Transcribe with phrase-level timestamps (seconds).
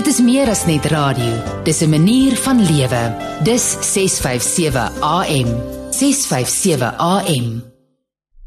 [0.00, 1.32] Dit is meer as net radio.
[1.64, 3.02] Dis 'n manier van lewe.
[3.44, 5.50] Dis 657 AM.
[5.92, 7.62] 657 AM.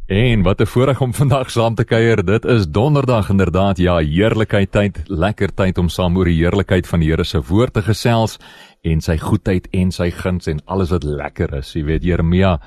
[0.08, 2.26] En wat 'n voorreg om vandag saam te kuier.
[2.26, 3.78] Dit is donderdag inderdaad.
[3.78, 7.74] Ja, heerlikheid tyd, lekker tyd om saam oor die heerlikheid van die Here se woord
[7.74, 8.38] te gesels
[8.82, 11.74] en sy goedheid en sy guns en alles wat lekker is.
[11.74, 12.60] Jy weet Jeremia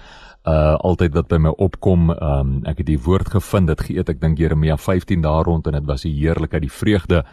[0.47, 4.21] uh altyd wat by my opkom, um ek het die woord gevind, dit geëet, ek
[4.23, 7.25] dink Jeremia 15 daar rond en dit was die heerlikheid, die vreugde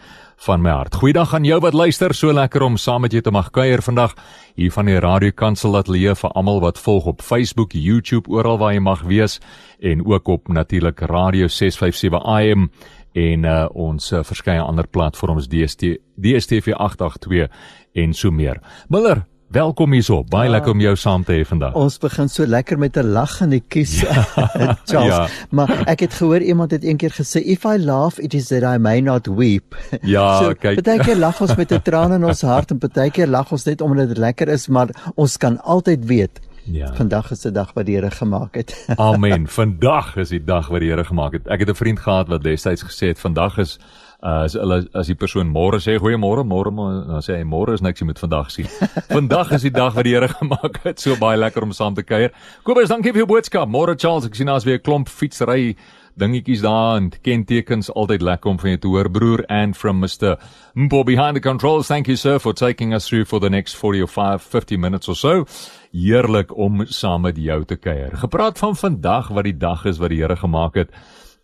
[0.45, 0.95] van my hart.
[0.97, 4.15] Goeiedag aan jou wat luister, so lekker om saam met jou te mag kuier vandag
[4.55, 8.73] hier van die Radio Kansel leef vir almal wat volg op Facebook, YouTube, oral waar
[8.73, 9.39] jy mag wees
[9.79, 12.69] en ook op natuurlik Radio 657 AM
[13.13, 17.49] en uh, ons uh, verskeie ander platforms DST DStv 882
[17.93, 18.59] en so meer.
[18.89, 20.23] Miller, Welkom hierso.
[20.25, 21.75] Baie ja, lekker om jou saam te hê vandag.
[21.77, 24.01] Ons begin so lekker met 'n lag in die kies.
[24.01, 24.23] Ja.
[24.89, 25.13] Charles.
[25.13, 25.27] Ja.
[25.49, 28.77] Maar ek het gehoor iemand het eendag gesê if I laugh it is that I
[28.77, 29.75] may not weep.
[30.01, 30.81] Ja, so, kyk.
[30.81, 34.07] Partykeer lag ons met 'n traan in ons hart en partykeer lag ons net omdat
[34.07, 36.93] dit lekker is, maar ons kan altyd weet Ja.
[36.95, 38.85] Vandag is 'n dag wat die Here gemaak het.
[38.95, 39.47] Amen.
[39.47, 41.47] Vandag is die dag wat die Here gemaak het.
[41.47, 43.79] Ek het 'n vriend gehad wat destyds gesê het vandag is
[44.23, 47.83] uh, as hulle as die persoon môre sê goeiemôre, môre dan sê hy môre is
[47.83, 48.69] niks jy moet vandag sien.
[49.15, 51.03] vandag is die dag wat die Here gemaak het.
[51.03, 52.31] So baie lekker om saam te kuier.
[52.63, 53.69] Kobus, dankie vir jou boodskap.
[53.69, 55.75] Môre Charles, ek sien daar's weer 'n klomp fietsry
[56.13, 60.37] dingetjies daar en kentekens altyd lekker om van jou te hoor broer and from Mr.
[60.75, 61.87] Mbo behind the controls.
[61.87, 65.07] Thank you sir for taking us through for the next 40 or 5 50 minutes
[65.07, 65.45] or so.
[65.91, 68.17] Heerlik om saam met jou te kuier.
[68.17, 70.93] Gepraat van vandag wat die dag is wat die Here gemaak het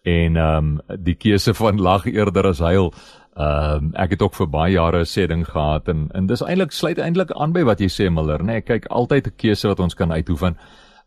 [0.03, 2.93] en ehm um, die keuse van lag eerder as huil.
[3.35, 6.41] Ehm um, ek het ook vir baie jare 'n sê ding gehad en en dis
[6.41, 8.45] eintlik sluit eintlik aan by wat jy sê Miller, nê?
[8.45, 10.57] Nee, kyk, altyd 'n keuse wat ons kan uitoefen.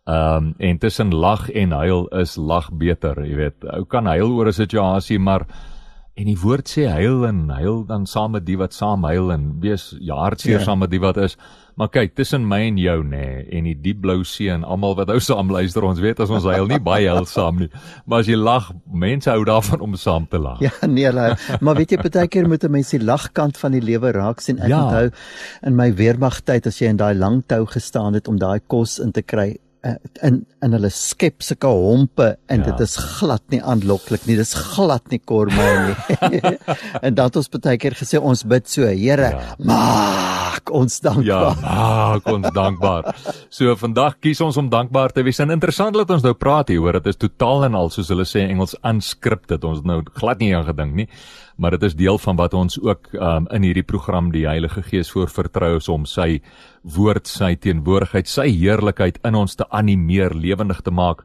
[0.06, 3.64] Ehm um, en tussen lag en huil is lag beter, jy weet.
[3.64, 5.46] Ou kan huil oor 'n situasie, maar
[6.12, 9.46] en die woord sê huil en huil dan saam met die wat saam huil en
[9.62, 10.64] wees ja hartseer ja.
[10.66, 11.38] saam met die wat is.
[11.80, 14.92] Maar kyk, tussen my en jou nê nee, en die diep blou see en almal
[14.98, 17.70] wat ou saam luister, ons weet as ons huil nie baie huil saam nie.
[18.04, 20.60] Maar as jy lag, mense hou daarvan om saam te lag.
[20.60, 21.32] Ja, nee, la,
[21.64, 24.60] maar weet jy partykeer moet 'n mens die lagkant van die lewe raak sien.
[24.60, 24.84] Ek ja.
[24.84, 25.10] onthou
[25.64, 29.12] in my weermagtyd as jy in daai lang tou gestaan het om daai kos in
[29.12, 29.56] te kry
[30.22, 32.70] in in hulle skep sulke hompe en ja.
[32.70, 34.36] dit is glad nie aanloklik nie.
[34.38, 36.52] Dis glad nie korme nie.
[37.04, 39.56] en dan het ons baie keer gesê ons bid so, Here, ja.
[39.66, 41.26] maak ons dankbaar.
[41.26, 43.10] Ja, maak ons dankbaar.
[43.50, 45.42] So vandag kies ons om dankbaar te wees.
[45.42, 48.28] En interessant dat ons nou praat hier oor dit is totaal en al soos hulle
[48.28, 49.66] sê in Engels unscripted.
[49.66, 51.10] Ons nou glad nie aan gedink nie
[51.62, 55.12] maar dit is deel van wat ons ook um, in hierdie program die Heilige Gees
[55.14, 56.40] voor vertrou is om sy
[56.82, 61.22] woord, sy teenwoordigheid, sy heerlikheid in ons te animeer, lewendig te maak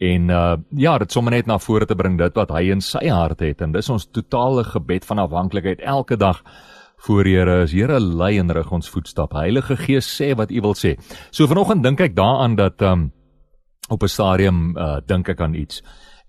[0.00, 3.02] en uh, ja, dit sommer net na vore te bring dit wat hy in sy
[3.10, 6.40] hart het en dis ons totale gebed van afhanklikheid elke dag
[7.06, 9.32] voor Here is Here lei en rig ons voetstap.
[9.32, 10.96] Heilige Gees sê wat U wil sê.
[11.32, 13.10] So vanoggend dink ek daaraan dat um,
[13.88, 15.82] op 'n stadium uh, dink ek aan iets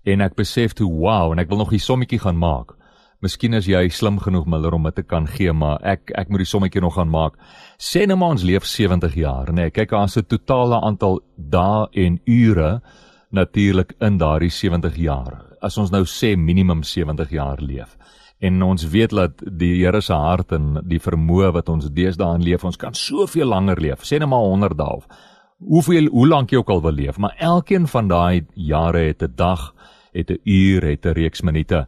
[0.04, 2.76] en ek besef toe wow en ek wil nog 'n sommetjie gaan maak.
[3.22, 6.42] Miskien is jy slim genoeg Miller om dit te kan gee, maar ek ek moet
[6.42, 7.36] die sommetjie nog gaan maak.
[7.78, 9.68] Sê nou maar ons leef 70 jaar, nê.
[9.68, 12.82] Nee, kyk as 'n totale aantal dae en ure
[13.30, 15.44] natuurlik in daardie 70 jaar.
[15.62, 17.96] As ons nou sê minimum 70 jaar leef
[18.40, 22.42] en ons weet dat die Here se hart en die vermoë wat ons deesdae in
[22.42, 24.02] leef, ons kan soveel langer leef.
[24.02, 25.06] Sê net maar 100 dae of
[25.58, 29.34] hoeveel hoe lank jy ook al wil leef, maar elkeen van daai jare het 'n
[29.36, 29.74] dag,
[30.12, 31.86] het 'n uur, het 'n reeks minute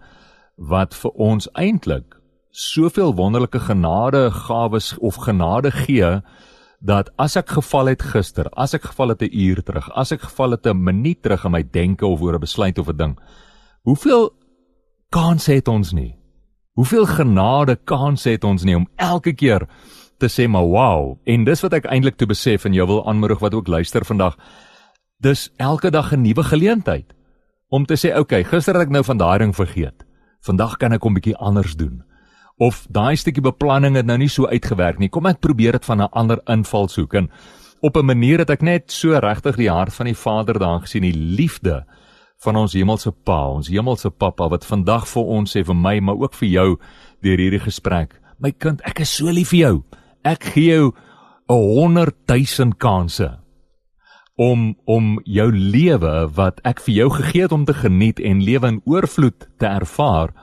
[0.57, 2.15] wat vir ons eintlik
[2.55, 6.21] soveel wonderlike genade gawes of genade gee
[6.85, 10.21] dat as ek geval het gister, as ek geval het 'n uur terug, as ek
[10.21, 13.19] geval het 'n minuut terug in my denke of oor 'n besluit of 'n ding.
[13.83, 14.31] Hoeveel
[15.11, 16.17] kans het ons nie?
[16.75, 19.67] Hoeveel genade kans het ons nie om elke keer
[20.19, 23.39] te sê maar wow en dis wat ek eintlik te besef en jy wil aanmoedig
[23.39, 24.37] wat ook luister vandag.
[25.19, 27.15] Dis elke dag 'n nuwe geleentheid
[27.69, 30.04] om te sê okay, gister het ek nou van daai ding vergeet
[30.45, 32.03] vandag kan ek hom bietjie anders doen.
[32.63, 35.11] Of daai stukkie beplanning het nou nie so uitgewerk nie.
[35.11, 37.31] Kom ek probeer dit van 'n ander invalshoek en
[37.81, 41.03] op 'n manier dat ek net so regtig die hart van die Vader daar gesien,
[41.03, 41.85] die liefde
[42.39, 46.17] van ons hemelse Pa, ons hemelse Pappa wat vandag vir ons sê vir my, maar
[46.17, 46.79] ook vir jou
[47.23, 48.21] deur hierdie gesprek.
[48.39, 49.83] My kind, ek is so lief vir jou.
[50.25, 50.93] Ek gee jou
[51.49, 53.44] 'n 100 000 kansse
[54.37, 58.73] om om jou lewe wat ek vir jou gegee het om te geniet en lewe
[58.73, 60.35] in oorvloed te ervaar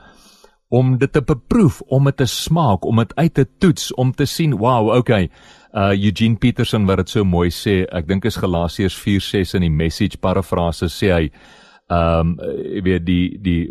[0.72, 4.24] om dit te beproef, om dit te smaak, om dit uit te toets, om te
[4.24, 5.28] sien, wow, okay.
[5.76, 9.72] Uh Eugene Peterson wat dit so mooi sê, ek dink is Galasiërs 4:6 in die
[9.72, 11.30] message parafrase sê hy
[11.92, 13.68] ehm um, jy weet die die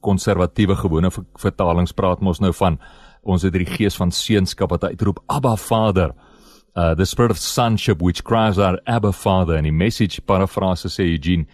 [0.00, 2.78] konservatiewe gewone vertalings praat mos nou van
[3.22, 6.10] Ons het die gees van seunskap wat uitroep Abba Vader.
[6.10, 6.31] Uh
[6.74, 11.46] the spirit of sonship which cries out Abba Father and the message paraphrase sê Eugene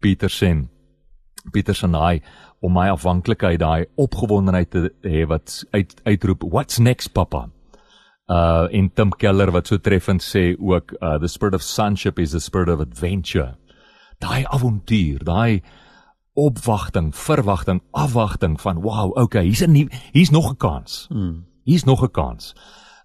[0.00, 0.68] Peterson.
[1.52, 2.20] Peterson hy
[2.62, 7.48] om my afhanklikheid daai opgewondenheid te hê wat uit uitroep what's next papa.
[8.30, 12.32] Uh in Tim Keller wat so treffend sê ook uh the spirit of sonship is
[12.32, 13.56] the spirit of adventure.
[14.22, 15.62] Daai avontuur, daai
[16.38, 21.06] opwagting, verwagting, afwagting van wow, okay, hier's 'n hier's nog 'n kans.
[21.10, 21.44] Hmm.
[21.64, 22.54] Hier's nog 'n kans.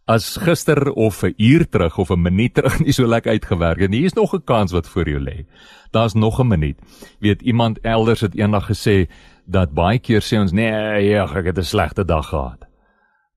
[0.08, 3.90] As gister of 'n uur terug of 'n minuut terug nie so lekker uitgewerk het
[3.90, 5.46] nie, hier's nog 'n kans wat voor jou lê.
[5.92, 6.80] Daar's nog 'n minuut.
[7.20, 9.10] Weet iemand elders het eendag gesê
[9.46, 12.66] dat baie keer sê ons nee, ja, ek het 'n slegte dag gehad.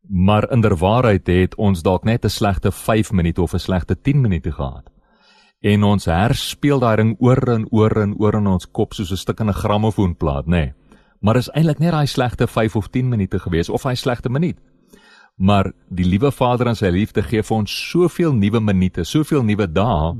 [0.09, 4.53] Maar inderwaarheid het ons dalk net 'n slegte 5 minute of 'n slegte 10 minute
[4.53, 4.91] gehad
[5.61, 9.17] en ons herspeel daai ding oor en oor en oor in ons kop soos 'n
[9.17, 10.51] stuk in 'n grammofoonplaat, nê.
[10.51, 10.73] Nee.
[11.21, 14.57] Maar is eintlik net daai slegte 5 of 10 minute gewees of hy slegte minuut.
[15.41, 19.65] Maar die liewe Vader in sy liefde gee vir ons soveel nuwe minute, soveel nuwe
[19.73, 20.13] dae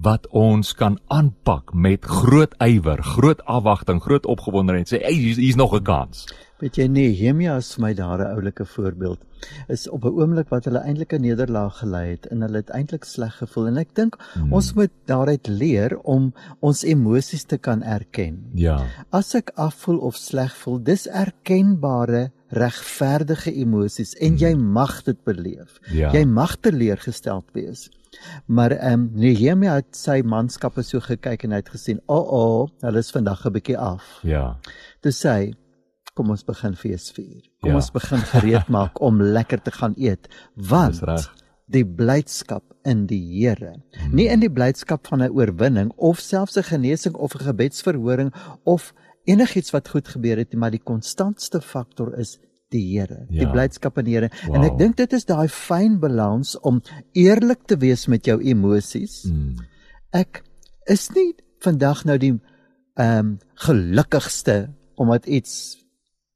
[0.00, 4.88] wat ons kan aanpak met groot ywer, groot afwagting, groot opgewondenheid.
[4.88, 6.26] Sê, "Hey, hier's nog 'n kans."
[6.60, 9.18] Weet jy Nehemia is vir my daar 'n oulike voorbeeld.
[9.68, 13.04] Is op 'n oomblik wat hulle eintlik 'n nederlaag gelei het en hulle het eintlik
[13.04, 14.52] sleg gevoel en ek dink hmm.
[14.52, 18.50] ons moet daaruit leer om ons emosies te kan erken.
[18.54, 18.86] Ja.
[19.10, 24.42] As ek afvoel of sleg voel, dis erkenbare regverdige emosies en hmm.
[24.42, 25.78] jy mag dit beleef.
[25.94, 26.10] Ja.
[26.14, 27.88] Jy mag teleurgesteld wees.
[28.46, 32.32] Maar ehm um, Nehemia het sy manskappe so gekyk en hy het gesien, "O, oh,
[32.32, 34.58] oh, hulle is vandag 'n bietjie af." Ja.
[35.02, 35.54] Dis sê
[36.14, 37.42] kom ons begin fees vier.
[37.60, 37.76] Kom ja.
[37.76, 40.28] ons begin gereed maak om lekker te gaan eet.
[40.54, 41.00] Want
[41.70, 44.14] die blydskap in die Here, hmm.
[44.14, 48.32] nie in die blydskap van 'n oorwinning of selfs 'n genesing of 'n gebedsverhoring
[48.64, 48.92] of
[49.24, 52.38] enigiets wat goed gebeur het, maar die konstantste faktor is
[52.70, 53.44] die Here, ja.
[53.44, 54.30] die blydskap in die Here.
[54.46, 54.54] Wow.
[54.56, 56.80] En ek dink dit is daai fyn balans om
[57.18, 59.24] eerlik te wees met jou emosies.
[59.26, 59.58] Hmm.
[60.16, 60.42] Ek
[60.90, 61.32] is nie
[61.64, 62.36] vandag nou die
[63.00, 64.70] ehm um, gelukkigste
[65.00, 65.80] omdat iets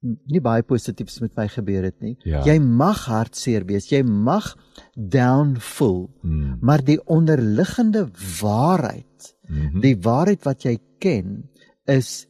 [0.04, 2.14] nie baie positiefs met my gebeur het nie.
[2.28, 2.42] Ja.
[2.44, 4.50] Jy mag hartseer wees, jy mag
[4.94, 6.58] down voel, hmm.
[6.60, 8.06] maar die onderliggende
[8.40, 9.80] waarheid, mm -hmm.
[9.80, 11.48] die waarheid wat jy ken
[11.88, 12.26] is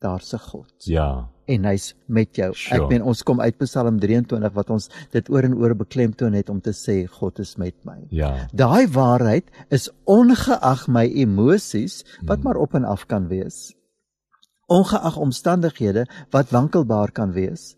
[0.00, 0.72] daar's 'n God.
[0.84, 1.28] Ja.
[1.46, 2.54] En hy's met jou.
[2.54, 2.82] Sure.
[2.82, 6.48] Ek meen ons kom uit Psalm 23 wat ons dit oor en oor beklemtoon het
[6.48, 8.06] om te sê God is met my.
[8.08, 8.48] Ja.
[8.52, 12.44] Daai waarheid is ongeag my emosies wat hmm.
[12.44, 13.74] maar op en af kan wees
[14.70, 17.74] ongeag omstandighede wat wankelbaar kan wees,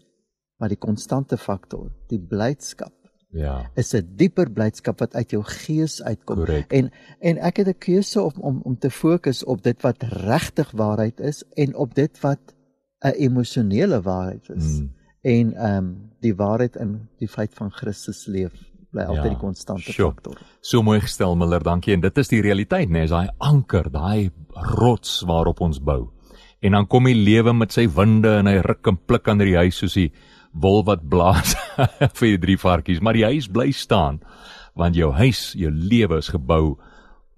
[0.60, 2.92] maar die konstante faktor, die blydskap.
[3.32, 3.70] Ja.
[3.74, 6.36] Is 'n dieper blydskap wat uit jou gees uitkom.
[6.36, 6.72] Correct.
[6.72, 10.70] En en ek het 'n keuse om om om te fokus op dit wat regtig
[10.70, 12.54] waarheid is en op dit wat
[13.00, 14.80] 'n emosionele waarheid is.
[14.80, 14.92] Mm.
[15.20, 18.52] En ehm um, die waarheid in die feit van Christus leef
[18.90, 20.08] bly altyd ja, die konstante sure.
[20.08, 20.38] faktor.
[20.60, 21.94] So mooi gestel Miller, dankie.
[21.94, 22.92] En dit is die realiteit, né?
[22.92, 26.10] Nee, is daai anker, daai rots waarop ons bou
[26.62, 29.56] en dan kom die lewe met sy winde en hy ruk en pluk aan die
[29.58, 30.10] huis soos die
[30.52, 31.56] wol wat blaas
[32.18, 34.20] vir die drie varkies maar die huis bly staan
[34.74, 36.78] want jou huis jou lewe is gebou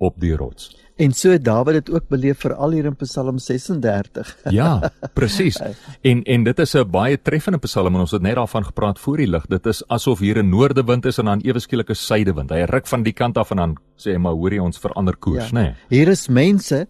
[0.02, 0.72] op die rots.
[0.94, 5.58] En so Dawid het ook beleef veral hier in Psalm 36 ja presies
[6.02, 9.16] en en dit is 'n baie treffende psalm en ons het net daarvan gepraat voor
[9.16, 12.62] die lig dit is asof hier 'n noordewind is en dan ewe skielike suidewind hy
[12.62, 15.50] ruk van die kant af en dan sê hy maar hoor jy ons verander koers
[15.50, 15.54] ja.
[15.58, 15.62] nê?
[15.62, 15.74] Nee.
[15.88, 16.86] hier is mense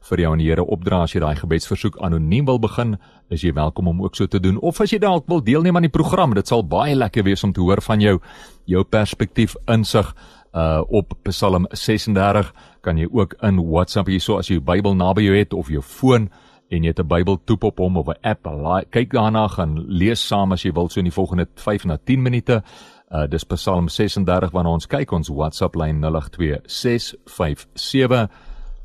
[0.08, 1.02] vir jou aan die Here opdra.
[1.02, 2.96] As jy daai gebedsversoek anoniem wil begin,
[3.30, 4.58] is jy welkom om ook so te doen.
[4.58, 7.52] Of as jy dalk wil deelneem aan die program, dit sal baie lekker wees om
[7.52, 8.18] te hoor van jou
[8.66, 10.14] jou perspektief insig
[10.56, 15.26] uh op Psalm 36 kan jy ook in WhatsApp hierso as jy jou Bybel naby
[15.26, 16.30] jou het of jou foon
[16.70, 18.46] en jy het 'n Bybel toep op hom of 'n app
[18.90, 22.22] kyk daarna gaan lees saam as jy wil so in die volgende 5 na 10
[22.22, 22.62] minute.
[23.10, 25.12] Uh dis Psalm 36 waarna ons kyk.
[25.12, 28.28] Ons WhatsApp lyn 082 657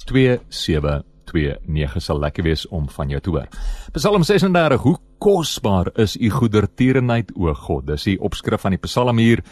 [0.06, 3.48] 27 0891104529 sal lekker wees om van jou te hoor.
[3.96, 7.88] Psalm 36: Hoe kosbaar is u goedertierenheid o God.
[7.88, 9.44] Dis die opskrif van die Psalm hier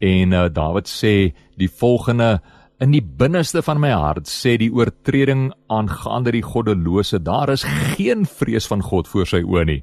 [0.00, 2.40] en uh, Dawid sê die volgende
[2.80, 8.24] in die binneste van my hart sê die oortreding aangaande die goddelose daar is geen
[8.24, 9.80] vrees van God voor sy oë nie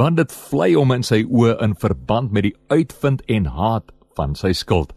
[0.00, 4.32] want dit vlei hom in sy oë in verband met die uitvind en haat van
[4.38, 4.96] sy skuld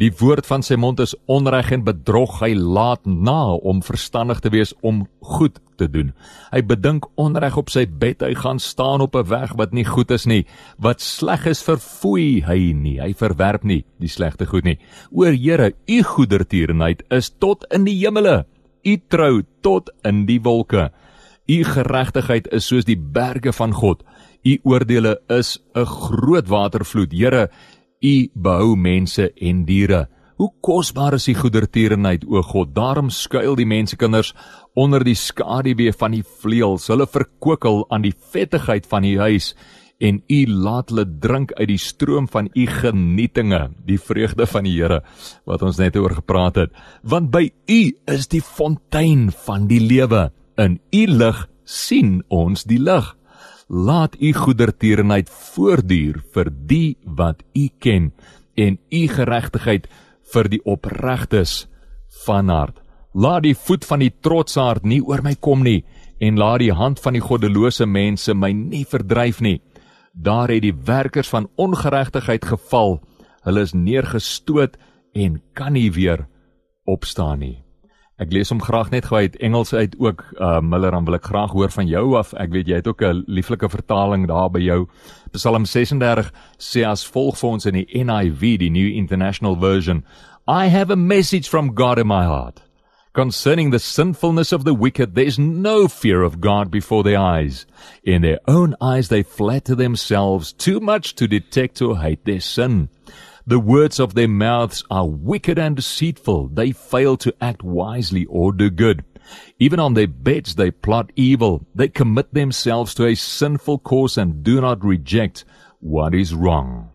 [0.00, 2.38] Die woord van sy mond is onreg en bedrog.
[2.40, 5.02] Hy laat na om verstandig te wees om
[5.36, 6.14] goed te doen.
[6.54, 8.24] Hy bedink onreg op sy bed.
[8.24, 10.46] Hy gaan staan op 'n weg wat nie goed is nie.
[10.78, 12.98] Wat sleg is, verfoei hy nie.
[12.98, 14.78] Hy verwerp nie die slegte goed nie.
[15.12, 18.46] O Here, u goedertierenheid is tot in die hemele.
[18.84, 20.90] U trou tot in die wolke.
[21.46, 24.02] U geregtigheid is soos die berge van God.
[24.44, 27.12] U oordeele is 'n groot watervloed.
[27.12, 27.50] Here,
[28.00, 30.06] U behou mense en diere.
[30.40, 32.72] Hoe kosbaar is U goedertierenheid, o God.
[32.72, 34.32] Daarom skuil die mensekinders
[34.72, 36.88] onder die skaduwee van U vleuels.
[36.88, 39.52] Hulle verkokel aan die vettigheid van U huis
[40.00, 44.78] en U laat hulle drink uit die stroom van U genietinge, die vreugde van die
[44.78, 45.02] Here
[45.44, 46.72] wat ons net oor gepraat het.
[47.04, 50.30] Want by U is die fontein van die lewe.
[50.56, 53.12] In U lig sien ons die lig
[53.70, 58.10] laat u goedertierenheid voortduur vir die wat u ken
[58.58, 59.86] en u geregtigheid
[60.32, 61.68] vir die opregtes
[62.26, 62.80] van hart.
[63.14, 65.84] Laat die voet van die trotsaard nie oor my kom nie
[66.18, 69.60] en laat die hand van die goddelose mense my nie verdryf nie.
[70.12, 72.98] Daar het die werkers van ongeregtigheid geval.
[73.46, 74.76] Hulle is neergestoot
[75.14, 76.26] en kan nie weer
[76.84, 77.62] opstaan nie.
[78.20, 81.30] Ek lees hom graag net gou uit Engels uit ook uh Miller dan wil ek
[81.30, 82.34] graag hoor van jou af.
[82.36, 84.88] Ek weet jy het ook 'n lieflike vertaling daar by jou.
[85.32, 90.04] Psalm 36 sê as volg vir ons in die NIV, die New International Version.
[90.46, 92.60] I have a message from God in my heart.
[93.12, 97.66] Concerning the sinfulness of the wicked, there is no fear of God before their eyes.
[98.04, 102.88] In their own eyes they flatter themselves too much to detect or hate their sin.
[103.46, 106.48] The words of their mouths are wicked and deceitful.
[106.48, 109.04] They fail to act wisely or do good.
[109.58, 111.66] Even on their beds they plot evil.
[111.74, 115.44] They commit themselves to a sinful course and do not reject
[115.80, 116.90] what is wrong.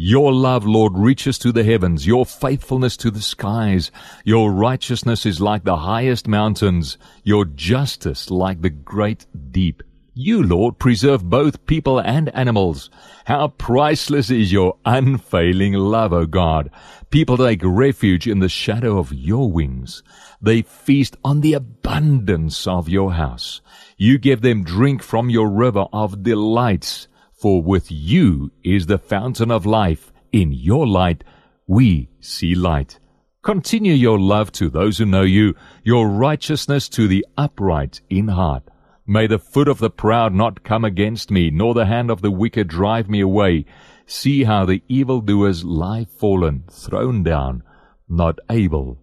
[0.00, 3.90] Your love, Lord, reaches to the heavens, your faithfulness to the skies.
[4.24, 9.82] Your righteousness is like the highest mountains, your justice like the great deep.
[10.20, 12.90] You, Lord, preserve both people and animals.
[13.26, 16.72] How priceless is your unfailing love, O God.
[17.10, 20.02] People take refuge in the shadow of your wings.
[20.42, 23.60] They feast on the abundance of your house.
[23.96, 27.06] You give them drink from your river of delights.
[27.32, 30.12] For with you is the fountain of life.
[30.32, 31.22] In your light
[31.68, 32.98] we see light.
[33.44, 38.64] Continue your love to those who know you, your righteousness to the upright in heart.
[39.10, 42.30] May the foot of the proud not come against me, nor the hand of the
[42.30, 43.64] wicked drive me away.
[44.04, 47.62] See how the evildoers lie fallen, thrown down,
[48.06, 48.98] not able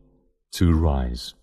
[0.52, 1.34] to rise.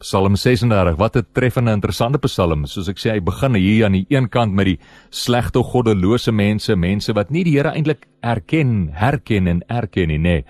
[0.00, 2.64] Psalm 36, wat 'n treffende interessante psalm.
[2.64, 4.78] Soos ek sê, hy begin hier aan die een kant met die
[5.10, 10.44] slegte goddelose mense, mense wat nie die Here eintlik erken, herken en erken nie, nê.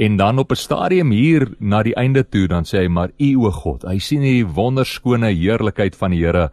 [0.00, 3.36] En dan op 'n stadium hier na die einde toe, dan sê hy maar U
[3.36, 3.82] o God.
[3.82, 6.50] Hy sien hierdie wonderskone heerlikheid van die Here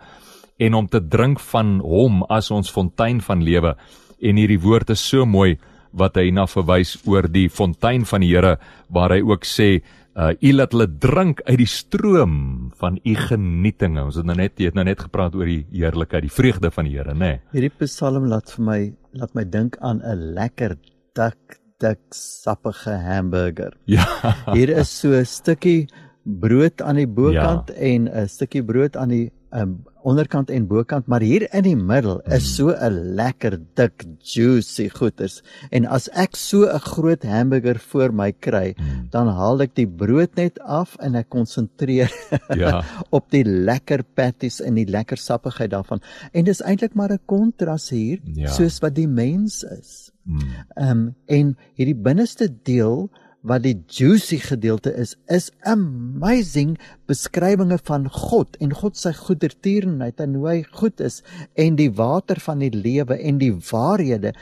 [0.58, 3.76] en om te drink van hom as ons fontein van lewe.
[4.22, 5.58] En hierdie woord is so mooi
[5.92, 8.58] wat hy na verwys oor die fontein van die Here
[8.90, 9.82] waar hy ook sê
[10.18, 14.04] uh u laat hulle drink uit die stroom van u genietinge.
[14.04, 16.98] Ons het nou net het nou net gepraat oor die heerlikheid, die vreugde van die
[16.98, 17.20] Here, nê.
[17.20, 17.40] Nee.
[17.54, 20.76] Hierdie psalm laat vir my laat my dink aan 'n lekker
[21.14, 23.74] dik dik sappige hamburger.
[23.86, 24.06] Ja.
[24.54, 25.88] Hier is so 'n stukkie
[26.24, 27.76] brood aan die bokant ja.
[27.76, 32.20] en 'n stukkie brood aan die um, onderkant en bokant, maar hier in die middel
[32.26, 32.54] is mm.
[32.56, 35.42] so 'n lekker dik juicy goeters.
[35.72, 39.08] En as ek so 'n groot hamburger voor my kry, mm.
[39.12, 42.12] dan haal ek die brood net af en ek konsentreer
[42.56, 42.84] ja.
[43.18, 46.02] op die lekker patties en die lekker sappigheid daarvan.
[46.34, 48.50] En dis eintlik maar 'n kontras hier, ja.
[48.50, 50.12] soos wat die mens is.
[50.28, 50.52] Mm.
[50.76, 53.08] Ehm um, en hierdie binneste deel
[53.48, 56.76] wat die juicy gedeelte is, is amazing
[57.08, 61.22] beskrywinge van God en God se goedertierenheid en hoe hy goed is
[61.56, 64.34] en die water van die lewe en die waarhede.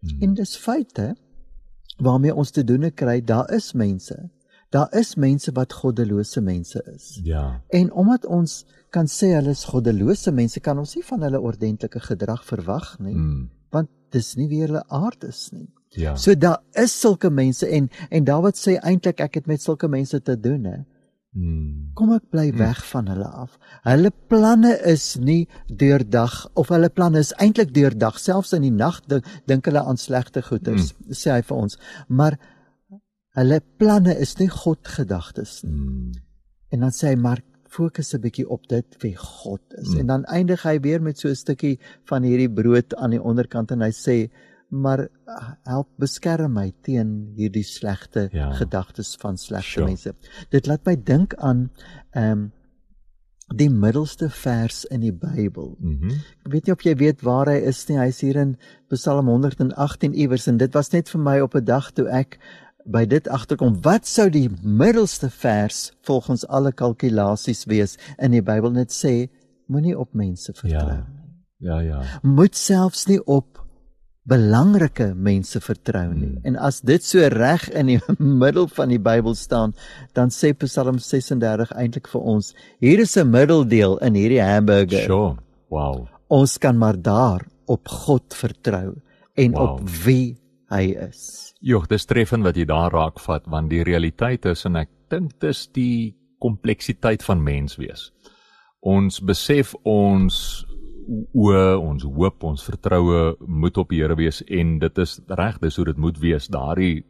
[0.00, 0.22] Hmm.
[0.24, 1.12] En dis feite
[2.02, 4.16] waarmee ons te doen kry, daar is mense.
[4.74, 7.20] Daar is mense wat goddelose mense is.
[7.22, 7.60] Ja.
[7.68, 12.00] En omdat ons kan sê hulle is goddelose mense, kan ons nie van hulle ordentlike
[12.00, 13.14] gedrag verwag nie.
[13.14, 13.44] Hmm.
[13.74, 15.68] Want dis nie wie hulle aard is nie.
[15.94, 16.16] Ja.
[16.18, 20.20] So daar is sulke mense en en Dawid sê eintlik ek het met sulke mense
[20.22, 20.80] te doen hè.
[21.34, 21.90] Hmm.
[21.98, 22.60] Kom ek bly hmm.
[22.62, 23.56] weg van hulle af.
[23.86, 29.00] Hulle planne is nie deurdag of hulle planne is eintlik deurdag selfs in die nag
[29.10, 31.14] dink, dink hulle aan slegte goeders hmm.
[31.14, 31.78] sê hy vir ons.
[32.08, 32.38] Maar
[33.38, 35.74] hulle planne is nie God gedagtes nie.
[35.74, 36.12] Hmm.
[36.74, 37.42] En dan sê hy maar
[37.74, 39.88] fokus 'n bietjie op dit wie God is.
[39.88, 39.98] Hmm.
[40.00, 43.70] En dan eindig hy weer met so 'n stukkie van hierdie brood aan die onderkant
[43.70, 44.30] en hy sê
[44.70, 45.08] maar
[45.64, 48.52] help beskerm my teen hierdie slegte Ja.
[48.52, 49.86] gedagtes van slegte Sure.
[49.86, 50.14] mense.
[50.50, 51.70] Dit laat my dink aan
[52.12, 52.52] ehm um,
[53.54, 55.76] die middelste vers in die Bybel.
[55.78, 56.10] Mhm.
[56.46, 57.98] Ek weet nie of jy weet waar hy is nie.
[57.98, 58.56] Hy's hier in
[58.88, 62.38] Psalm 118 iewers en dit was net vir my op 'n dag toe ek
[62.86, 68.70] by dit agterkom wat sou die middelste vers volgens alle kalkulasies wees in die Bybel
[68.70, 69.28] net sê
[69.68, 70.94] moenie op mense vertrou Ja.
[70.94, 71.04] nie.
[71.58, 72.02] Ja, ja.
[72.22, 73.62] Moet selfs nie op
[74.26, 76.30] belangrike mense vertrou nie.
[76.30, 76.44] Hmm.
[76.48, 77.98] En as dit so reg in die
[78.42, 79.74] middel van die Bybel staan,
[80.16, 85.04] dan sê Psalm 36 eintlik vir ons, hier is 'n middeldeel in hierdie hamburger.
[85.04, 85.36] Sure.
[85.70, 86.06] Wow.
[86.28, 88.94] Ons kan maar daar op God vertrou
[89.36, 89.62] en Wow.
[89.80, 90.36] op wie
[90.74, 91.54] hy is.
[91.64, 95.38] Jogg, dis treffend wat jy daar raak vat want die realiteit is en ek dink
[95.40, 98.10] dis die kompleksiteit van mens wees.
[98.84, 100.36] Ons besef ons
[101.36, 105.76] o ons hoop, ons vertroue moet op die Here wees en dit is reg, dis
[105.76, 106.48] hoe dit moet wees.
[106.52, 107.04] Daardie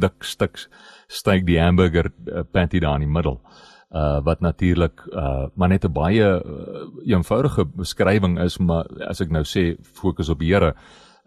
[0.00, 0.60] dik stuk
[1.08, 3.40] styk die hamburger uh, patty daar in die middel.
[3.90, 9.30] Uh wat natuurlik uh maar net 'n baie uh, eenvoudige beskrywing is, maar as ek
[9.30, 10.74] nou sê fokus op die Here,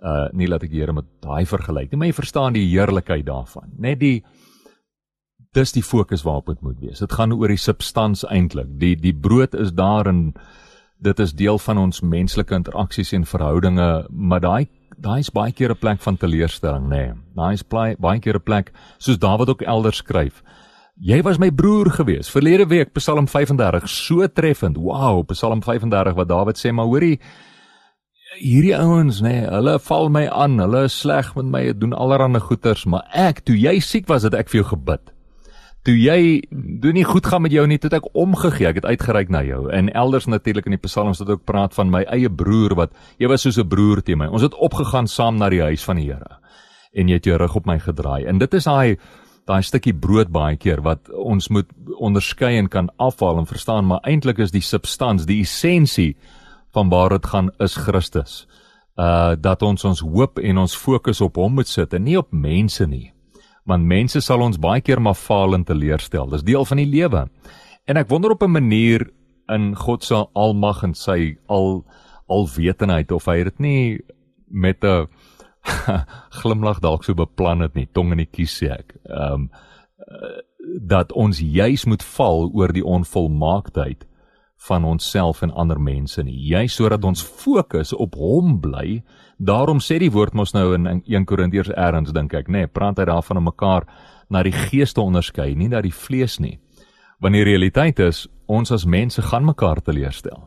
[0.03, 3.25] uh nie laat ek die Here met daai vergelyk nie, maar jy verstaan die heerlikheid
[3.25, 3.73] daarvan.
[3.77, 4.23] Net die
[5.57, 6.99] dis die fokus waarop dit moet wees.
[6.99, 8.69] Dit gaan oor die substans eintlik.
[8.79, 10.33] Die die brood is daar en
[10.99, 14.67] dit is deel van ons menslike interaksies en verhoudinge, maar daai
[14.99, 17.07] daai is baie keer 'n plek van teleurstelling, nê.
[17.07, 17.13] Nee.
[17.35, 20.43] Daai is baie baie keer 'n plek soos Dawid ook elders skryf.
[21.01, 22.29] Jy was my broer gewees.
[22.29, 24.77] Verlede week Psalm 35, so treffend.
[24.77, 27.19] Wow, Psalm 35 wat Dawid sê, maar hoorie
[28.39, 32.41] hierdie ouens nê, nee, hulle val my aan, hulle is sleg met my, doen allerlei
[32.43, 35.11] goeters, maar ek, toe jy siek was, het ek vir jou gebid.
[35.87, 39.31] Toe jy doen nie goed gaan met jou nie, het ek omgegee, ek het uitgereik
[39.31, 39.61] na jou.
[39.71, 43.29] En elders natuurlik in die psalms het ook praat van my eie broer wat jy
[43.31, 44.27] was soos 'n broer teen my.
[44.27, 46.37] Ons het opgegaan saam na die huis van die Here.
[46.93, 48.25] En jy het jou rug op my gedraai.
[48.25, 48.97] En dit is daai
[49.49, 53.99] daai stukkie brood baie keer wat ons moet onderskei en kan afhaal en verstaan, maar
[54.03, 56.15] eintlik is die substans, die essensie
[56.71, 58.47] van waar dit gaan is Christus.
[58.95, 62.31] Uh dat ons ons hoop en ons fokus op hom moet sit en nie op
[62.31, 63.13] mense nie.
[63.65, 66.29] Want mense sal ons baie keer maar faal en teleurstel.
[66.29, 67.27] Dis deel van die lewe.
[67.85, 69.09] En ek wonder op 'n manier
[69.49, 71.85] in God se almag en sy al
[72.27, 73.99] alwetendheid of hy dit nie
[74.47, 75.07] met 'n
[76.41, 78.95] glimlag dalk so beplan het nie, tong in die kies sê ek.
[79.05, 79.49] Ehm um,
[80.81, 84.05] dat ons juis moet val oor die onvolmaaktheid
[84.67, 86.35] van onsself en ander mense nie.
[86.49, 88.99] Juis sodat ons fokus op hom bly.
[89.37, 92.99] Daarom sê die woord mos nou in 1 Korintiërs erns dink ek, nê, nee, praat
[92.99, 93.87] hy daarvan om mekaar
[94.29, 96.57] na die gees te onderskei, nie na die vlees nie.
[97.23, 100.43] Want die realiteit is ons as mense gaan mekaar teleurstel.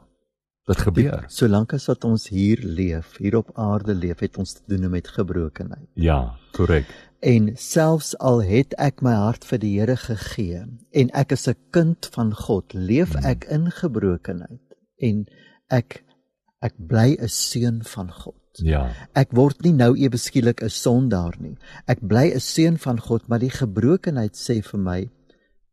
[0.68, 1.24] Dit gebeur.
[1.32, 5.08] Solank as wat ons hier leef, hier op aarde leef, het ons te doen met
[5.10, 5.88] gebrokenheid.
[5.98, 6.86] Ja, korrek.
[7.22, 11.54] En selfs al het ek my hart vir die Here gegee en ek is 'n
[11.70, 15.26] kind van God, leef ek in gebrokenheid en
[15.70, 16.02] ek
[16.60, 18.40] ek bly 'n seun van God.
[18.58, 18.90] Ja.
[19.14, 21.56] Ek word nie nou ewe skielik 'n sondaar nie.
[21.86, 25.10] Ek bly 'n seun van God, maar die gebrokenheid sê vir my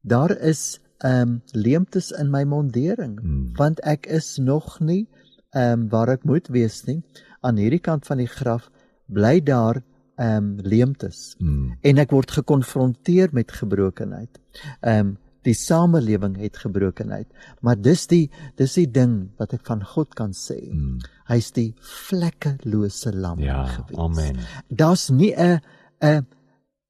[0.04, 3.54] daar is ehm um, leemtes in my mondering Hmm.
[3.56, 5.08] want ek is nog nie
[5.56, 7.04] ehm um, waar ek moet wees nie.
[7.42, 8.70] Aan hierdie kant van die graf
[9.08, 9.82] bly daar
[10.20, 11.78] ehm um, leemtes Mm.
[11.82, 14.40] en ek word gekonfronteer met gebrokenheid.
[14.82, 17.28] Ehm um, die samelewing het gebrokenheid,
[17.64, 18.26] maar dis die
[18.60, 20.58] dis die ding wat ek van God kan sê.
[20.74, 20.98] Mm.
[21.32, 23.98] Hy's die vlekkelose lam Ja, gewees.
[23.98, 24.38] amen.
[24.68, 25.62] Daar's nie 'n
[26.02, 26.26] 'n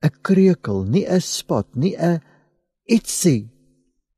[0.04, 2.22] 'n kreukel, nie 'n spot, nie 'n
[2.90, 3.50] ietsie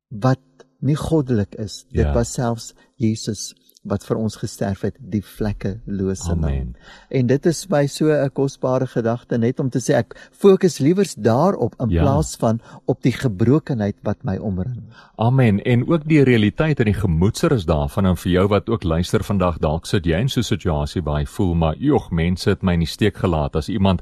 [0.10, 0.40] wat
[0.82, 1.86] nie goddelik is.
[1.92, 2.14] Dit Ja.
[2.14, 6.32] was selfs Jesus wat vir ons gesterf het, die vlekkelose.
[6.32, 6.76] Amen.
[7.10, 11.16] En dit is my so 'n kosbare gedagte net om te sê ek fokus liewers
[11.16, 12.02] daarop in Ja.
[12.02, 14.84] plaas van op die gebrokenheid wat my omring.
[15.16, 15.62] Amen.
[15.64, 19.58] En ook die realiteit en die gemoedsrus daarvan en vir jou wat ook luister vandag
[19.58, 22.74] dalk sit jy in so 'n situasie waar jy voel maar jog, mense het my
[22.74, 24.02] in die steek gelaat as iemand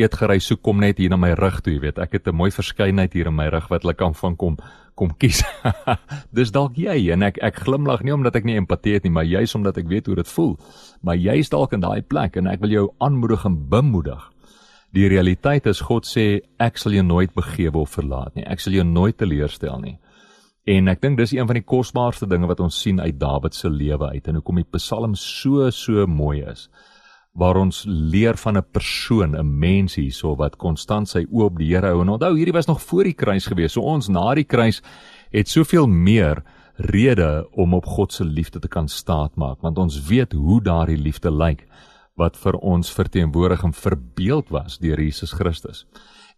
[0.00, 1.98] eetgerei soek kom net hier na my rug toe, jy weet.
[2.02, 4.56] Ek het 'n mooi verskynheid hier in my rug wat hulle kan van kom
[4.94, 5.42] kom kies.
[6.38, 9.24] Dis dalk jy en ek ek glimlag nie omdat ek nie empatie het nie, maar
[9.24, 10.58] juis omdat ek weet hoe dit voel.
[11.02, 14.30] Maar jy's dalk in daai plek en ek wil jou aanmoedig en bemoedig.
[14.94, 18.46] Die realiteit is God sê ek sal jou nooit begewe of verlaat nie.
[18.46, 19.98] Ek sal jou nooit teleurstel nie.
[20.66, 23.68] En ek dink dis een van die kosbaarste dinge wat ons sien uit Dawid se
[23.68, 26.68] lewe uit en hoekom die Psalm so so mooi is.
[27.34, 31.74] Waar ons leer van 'n persoon, 'n mens hierso wat konstant sy oë op die
[31.74, 32.00] Here hou.
[32.00, 33.72] En onthou, hierdie was nog voor die kruis gewees.
[33.72, 34.82] So ons na die kruis
[35.30, 36.42] het soveel meer
[36.76, 41.30] rede om op God se liefde te kan staatmaak, want ons weet hoe daardie liefde
[41.30, 41.66] lyk
[42.16, 45.84] wat vir ons verteenwoordig en verbeeld was deur Jesus Christus.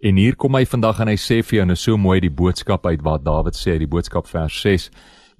[0.00, 2.87] En hier kom hy vandag en hy sê vir jou nou so mooi die boodskap
[2.87, 4.90] uit wat Dawid sê, die boodskap vers 6.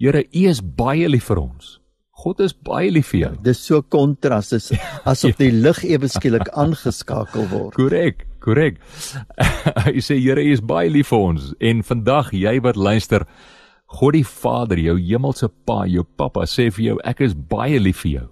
[0.01, 1.77] Here, U is baie lief vir ons.
[2.17, 3.33] God is baie lief vir jou.
[3.45, 4.71] Dis so kontras is
[5.11, 7.75] asof die lig ewe skielik aangeskakel word.
[7.77, 8.81] Korrek, korrek.
[9.87, 13.27] Hy sê Here, U is baie lief vir ons en vandag jy wat luister,
[14.01, 18.03] God die Vader, jou hemelse Pa, jou Pappa sê vir jou ek is baie lief
[18.07, 18.27] vir jou.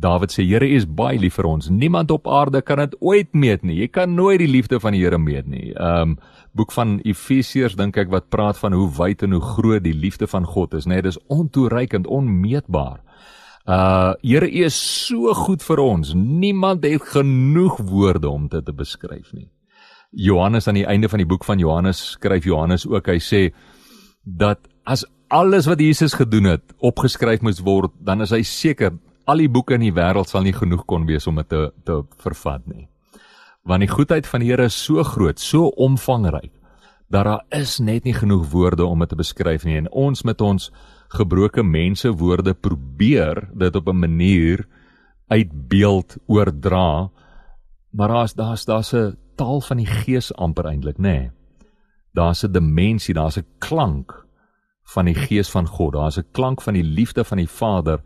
[0.00, 1.68] Dawid sê Here is baie lief vir ons.
[1.68, 3.82] Niemand op aarde kan dit ooit meet nie.
[3.82, 5.74] Jy kan nooit die liefde van die Here meet nie.
[5.76, 6.16] Um
[6.56, 10.26] boek van Efesiërs dink ek wat praat van hoe wyd en hoe groot die liefde
[10.26, 10.98] van God is, nê?
[10.98, 12.98] Nee, dis ontoereikend, onmeetbaar.
[13.68, 16.14] Uh Here is so goed vir ons.
[16.16, 19.50] Niemand het genoeg woorde om dit te beskryf nie.
[20.10, 23.42] Johannes aan die einde van die boek van Johannes skryf Johannes ook, hy sê
[24.24, 29.36] dat as alles wat Jesus gedoen het opgeskryf moes word, dan is hy seker al
[29.36, 32.66] die boeke in die wêreld sal nie genoeg kon wees om dit te te vervat
[32.66, 32.88] nie.
[33.62, 36.52] Want die goedheid van die Here is so groot, so omvangryk
[37.10, 40.40] dat daar is net nie genoeg woorde om dit te beskryf nie en ons met
[40.40, 40.70] ons
[41.10, 44.66] gebroke mense woorde probeer dit op 'n manier
[45.28, 47.10] uitbeeld oordra
[47.90, 51.30] maar daar's daar's daar's 'n taal van die gees amper eintlik nê nee.
[52.14, 54.26] daar's 'n dimensie daar's 'n klank
[54.94, 58.00] van die gees van God daar's 'n klank van die liefde van die Vader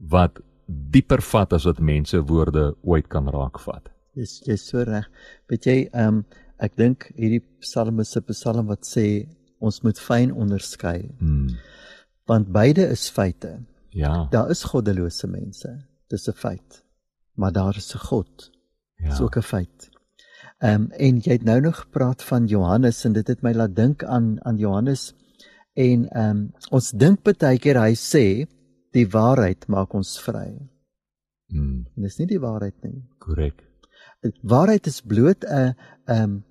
[0.00, 3.90] wat dieper vat as wat mense woorde ooit kan raakvat.
[4.14, 5.08] Dis jy's so reg.
[5.50, 6.24] Weet jy, ehm um,
[6.60, 9.24] ek dink hierdie psalme se psalm wat sê
[9.64, 11.08] ons moet fyn onderskei.
[11.18, 11.56] Hmm.
[12.28, 13.54] Want beide is feite.
[13.96, 14.26] Ja.
[14.30, 15.70] Daar is goddelose mense.
[16.08, 16.82] Dis 'n feit.
[17.34, 18.50] Maar daar is 'n God.
[18.96, 19.08] Ja.
[19.08, 19.90] Dis ook 'n feit.
[20.58, 23.76] Ehm um, en jy het nou nog gepraat van Johannes en dit het my laat
[23.76, 25.14] dink aan aan Johannes
[25.72, 28.46] en ehm um, ons dink baie keer hy sê
[28.96, 30.50] die waarheid maak ons vry.
[31.50, 31.86] Mm.
[31.96, 33.02] En dis nie die waarheid nie.
[33.22, 33.64] Korrek.
[34.42, 35.74] Waarheid is bloot 'n
[36.06, 36.42] 'n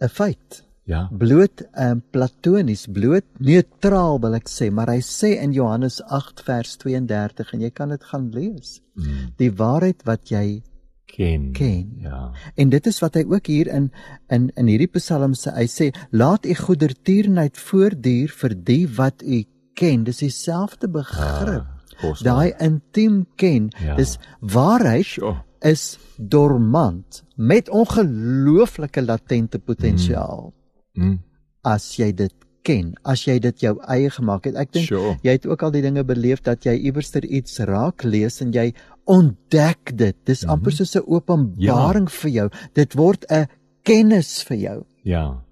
[0.00, 0.64] 'n feit.
[0.84, 1.08] Ja.
[1.12, 6.42] Bloot 'n um, platonies, bloot neutraal wil ek sê, maar hy sê in Johannes 8
[6.42, 8.80] vers 32 en jy kan dit gaan lees.
[8.94, 9.30] Mm.
[9.36, 10.62] Die waarheid wat jy
[11.06, 11.52] ken.
[11.52, 11.94] ken.
[11.98, 12.32] Ja.
[12.54, 13.90] En dit is wat hy ook hier in
[14.28, 15.54] in in hierdie Psalm sê.
[15.54, 21.66] Hy sê: "Laat u goedertierenheid voortduur vir die wat u ken." Dis dieselfde begrip.
[21.66, 21.79] Ah.
[22.22, 23.68] Daai intiem ken.
[23.84, 23.96] Ja.
[23.96, 25.42] Dis waarheid Sure.
[25.60, 30.52] is dormant met ongelooflike latente potensiaal.
[30.92, 31.20] Mm.
[31.62, 32.32] As jy dit
[32.62, 34.54] ken, as jy dit jou eie gemaak het.
[34.56, 35.18] Ek dink Sure.
[35.22, 38.72] jy het ook al die dinge beleef dat jy iewerster iets raak lees en jy
[39.06, 40.16] ontdek dit.
[40.24, 40.50] Dis Mhm.
[40.50, 42.48] amper soos 'n openbaring vir jou.
[42.74, 43.46] Dit word 'n
[43.82, 44.84] kennis vir jou.
[45.04, 45.42] Ja.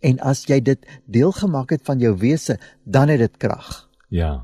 [0.00, 3.88] En as jy dit deel gemaak het van jou wese, dan het dit krag.
[4.08, 4.42] Ja.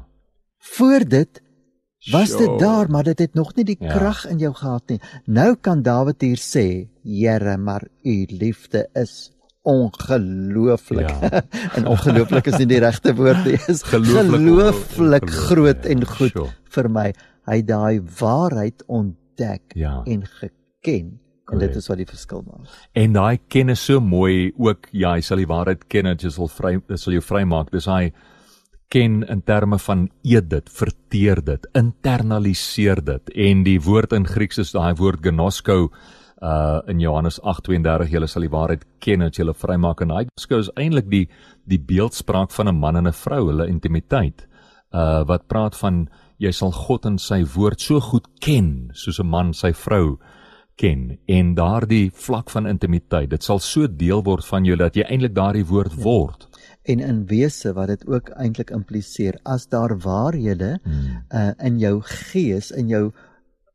[0.58, 1.42] Voor dit
[2.12, 3.92] was dit daar, maar dit het nog nie die Ja.
[3.96, 5.00] krag in jou gehad nie.
[5.26, 9.32] Nou kan Dawid hier sê, Here, maar u liefde is
[9.62, 11.08] ongelooflik.
[11.08, 11.42] Ja.
[11.76, 13.58] en ongelooflik is nie die regte woord nie.
[13.68, 15.90] Is Gelooflik, groot ja.
[15.90, 16.50] en goed Sure.
[16.74, 17.12] vir my.
[17.50, 20.02] Hy daai waarheid ontdek Ja.
[20.06, 21.18] en geken.
[21.50, 21.72] En Correct.
[21.72, 22.68] dit is wat die verskil maak.
[22.94, 26.48] En daai kennis so mooi ook ja, hy sal die waarheid ken en jy sal
[26.48, 27.70] vry sal jou vrymaak.
[27.74, 28.12] Dis hy
[28.90, 33.30] ken in terme van eet dit, verteer dit, internaliseer dit.
[33.48, 35.90] En die woord in Grieks is daai woord gnosko
[36.40, 40.58] uh in Johannes 8:32 julle sal die waarheid ken en julle vrymaak en daai gnosko
[40.58, 41.26] is eintlik die
[41.68, 44.48] die beeldspraak van 'n man en 'n vrou, hulle intimiteit.
[44.92, 49.26] Uh wat praat van jy sal God en sy woord so goed ken soos 'n
[49.26, 50.18] man sy vrou
[50.80, 55.04] ken en daardie vlak van intimiteit dit sal so deel word van jou dat jy
[55.04, 56.06] eintlik daardie woord ja.
[56.82, 61.24] En in wese wat dit ook eintlik impliseer, as daar waarhede hmm.
[61.28, 63.10] uh in jou gees in jou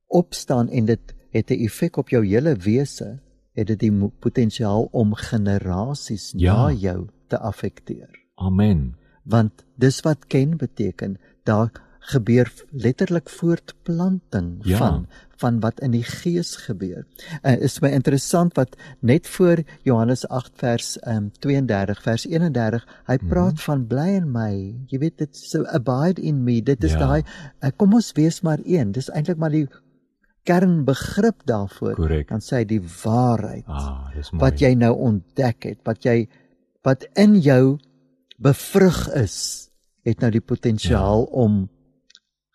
[0.07, 3.19] opstaan en dit het 'n effek op jou hele wese,
[3.53, 6.53] het dit die potensiaal om generasies Ja.
[6.53, 8.09] na jou te affekteer.
[8.35, 11.71] amen Want dis wat ken beteken, daar
[12.11, 14.77] gebeur letterlik voortplanting Ja.
[14.77, 17.01] van van wat in die gees gebeur.
[17.43, 23.17] Uh, is my interessant wat net voor Johannes 8 vers um, 32 vers 31 hy
[23.19, 23.27] Mhm.
[23.27, 24.75] praat van bly in my.
[24.87, 26.61] Jy weet dit so abide in me.
[26.63, 26.99] Dit is Ja.
[26.99, 27.23] daai
[27.61, 28.91] uh, kom ons wees maar een.
[28.91, 29.67] Dis eintlik maar die
[30.43, 31.95] kernbegrip daarvoor.
[31.95, 32.29] Korrek.
[32.29, 33.93] Dan sê hy die waarheid ah
[34.39, 36.27] wat jy nou ontdek het, wat jy
[36.85, 37.77] wat in jou
[38.37, 39.69] bevrug is,
[40.05, 41.31] het nou die potensiaal ja.
[41.43, 41.65] om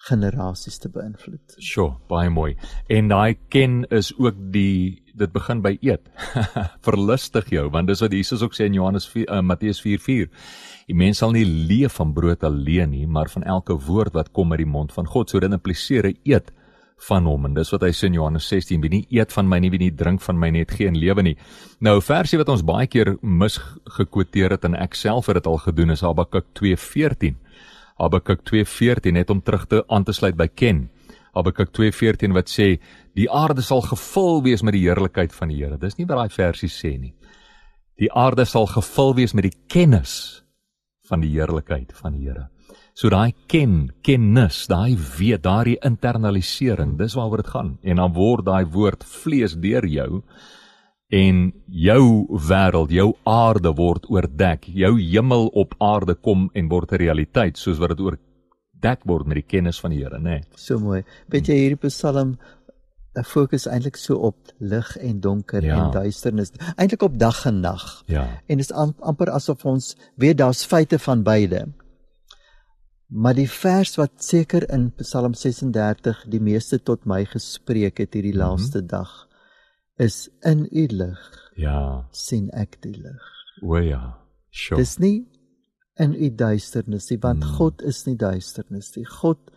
[0.09, 1.57] generasies te beïnvloed.
[1.59, 2.55] sure baie mooi
[2.89, 6.09] en daai ken is ook die dit begin by eet
[6.87, 10.31] verlustig jou want dis wat Jesus ook sê in Johannes 4 uh, Matteus 4:4
[10.89, 14.53] die mens sal nie leef van brood alleen nie maar van elke woord wat kom
[14.53, 16.53] uit die mond van God so dit impliseer eet
[17.09, 19.61] van hom en dis wat hy sê in Johannes 16 wie nie eet van my
[19.63, 21.37] nie wie nie drink van my nie het geen lewe nie.
[21.81, 25.59] Nou 'n versie wat ons baie keer misgekwoteer het en ek self het dit al
[25.59, 27.37] gedoen is Habakuk 2:14.
[28.01, 30.89] Habakuk 2:14 net om terug te aan te sluit by Ken.
[31.37, 32.81] Habakuk 2:14 wat sê
[33.15, 35.77] die aarde sal gevul wees met die heerlikheid van die Here.
[35.77, 37.15] Dis nie wat daai versie sê nie.
[37.99, 40.43] Die aarde sal gevul wees met die kennis
[41.05, 42.49] van die heerlikheid van die Here.
[42.95, 47.79] So daai ken, kennis, daai weet, daai internalisering, dis waaroor dit gaan.
[47.83, 50.23] En dan word daai woord vlees deur jou
[51.11, 52.03] en jou
[52.49, 54.69] wêreld, jou aarde word oordek.
[54.71, 59.35] Jou hemel op aarde kom en word 'n realiteit soos wat dit oordek word met
[59.35, 60.23] die kennis van die Here, nê.
[60.23, 60.43] Nee.
[60.55, 61.03] So mooi.
[61.29, 62.39] Weet jy hierdie Psalm
[63.13, 65.77] Ek fokus eintlik so op lig en donker ja.
[65.77, 66.53] en duisternis.
[66.77, 68.03] Eintlik op dag en nag.
[68.07, 68.23] Ja.
[68.47, 71.67] En dit is amper asof ons weet daar's feite van beide.
[73.09, 78.35] Maar die vers wat seker in Psalm 36 die meeste tot my gespreek het hierdie
[78.35, 78.51] mm -hmm.
[78.51, 79.30] laaste dag
[80.01, 81.21] is in u lig.
[81.61, 82.09] Ja.
[82.17, 83.25] sien ek die lig.
[83.61, 84.17] O ja.
[84.51, 84.81] Sure.
[84.81, 85.27] Dis nie
[86.01, 87.57] in u duisternis nie, want mm.
[87.59, 89.05] God is nie duisternis nie.
[89.21, 89.51] God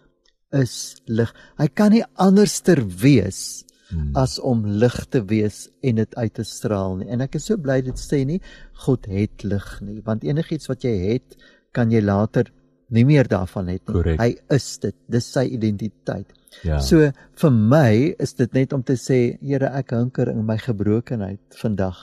[0.53, 1.31] is lig.
[1.61, 4.11] Hy kan nie anderster wees mm.
[4.19, 7.09] as om lig te wees en dit uit te straal nie.
[7.13, 8.41] En ek is so bly dit sê nie
[8.83, 11.39] God het lig nie, want enigiets wat jy het,
[11.73, 12.51] kan jy later
[12.93, 13.93] nie meer daarvan het nie.
[13.95, 14.21] Correct.
[14.21, 14.95] Hy is dit.
[15.11, 16.33] Dis sy identiteit.
[16.61, 16.79] Ja.
[16.83, 17.09] So
[17.41, 21.97] vir my is dit net om te sê, Here, ek hunker in my gebrokenheid vandag.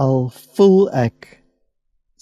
[0.00, 1.42] Al voel ek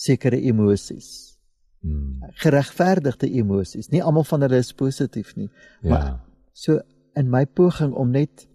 [0.01, 1.37] sekere emosies.
[1.85, 2.21] Hmm.
[2.41, 3.91] Geregverdigde emosies.
[3.93, 5.49] Nie almal van hulle is positief nie,
[5.81, 5.91] ja.
[5.91, 6.09] maar
[6.53, 6.81] so
[7.17, 8.47] in my poging om net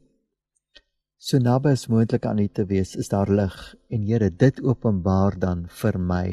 [1.17, 3.56] so naby as moontlik aan U te wees, is daar lig
[3.89, 6.28] en Here, dit openbaar dan vir my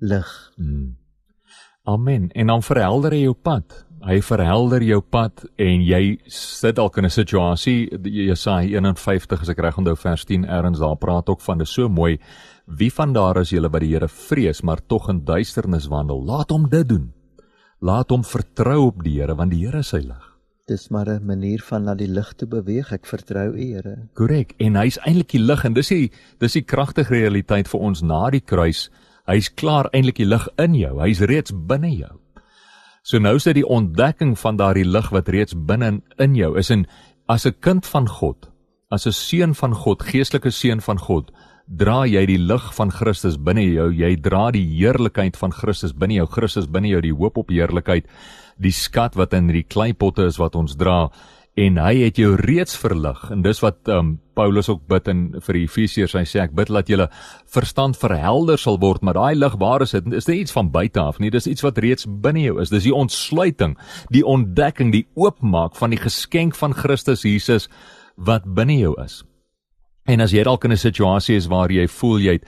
[0.00, 0.32] lig.
[0.56, 0.97] Hmm.
[1.88, 2.28] Amen.
[2.32, 3.84] En dan verhelder hy jou pad.
[4.04, 9.58] Hy verhelder jou pad en jy sit dalk in 'n situasie Jesaja 51 as ek
[9.58, 12.18] reg onthou vers 10 erns daar praat ook van dis so mooi
[12.66, 16.24] wie van daar is julle wat die Here vrees maar tog in duisternis wandel?
[16.24, 17.12] Laat hom dit doen.
[17.80, 20.36] Laat hom vertrou op die Here want die Here is sy lig.
[20.66, 22.92] Dis maar 'n manier van na die lig te beweeg.
[22.92, 24.08] Ek vertrou u Here.
[24.14, 24.54] Korrek.
[24.58, 28.30] En hy's eintlik die lig en dis die dis die kragtige realiteit vir ons na
[28.30, 28.90] die kruis
[29.28, 30.94] Hy's klaar eintlik die lig in jou.
[31.02, 32.14] Hy's reeds binne jou.
[33.04, 36.70] So nou is dit die ontdekking van daardie lig wat reeds binne in jou is
[36.70, 36.86] en
[37.28, 38.48] as 'n kind van God,
[38.90, 41.30] as 'n seun van God, geestelike seun van God,
[41.68, 43.92] dra jy die lig van Christus binne jou.
[43.92, 46.26] Jy dra die heerlikheid van Christus binne jou.
[46.26, 48.06] Christus binne jou, die hoop op heerlikheid,
[48.58, 51.10] die skat wat in die kleipotte is wat ons dra
[51.58, 53.18] en hy het jou reeds verlig.
[53.34, 56.70] En dis wat um, Paulus ook bid in vir die Efesiërs hy sê ek bid
[56.70, 57.08] dat julle
[57.50, 61.02] verstand verhelder sal word maar daai lig waar is dit is nie iets van buite
[61.02, 61.32] af nie.
[61.34, 62.70] Dis iets wat reeds binne jou is.
[62.70, 63.74] Dis die ontsluiting
[64.14, 67.66] die ontdekking die oopmaak van die geskenk van Christus Jesus
[68.14, 69.24] wat binne jou is.
[70.08, 72.38] En as jy dalk in 'n situasie is waar jy voel jy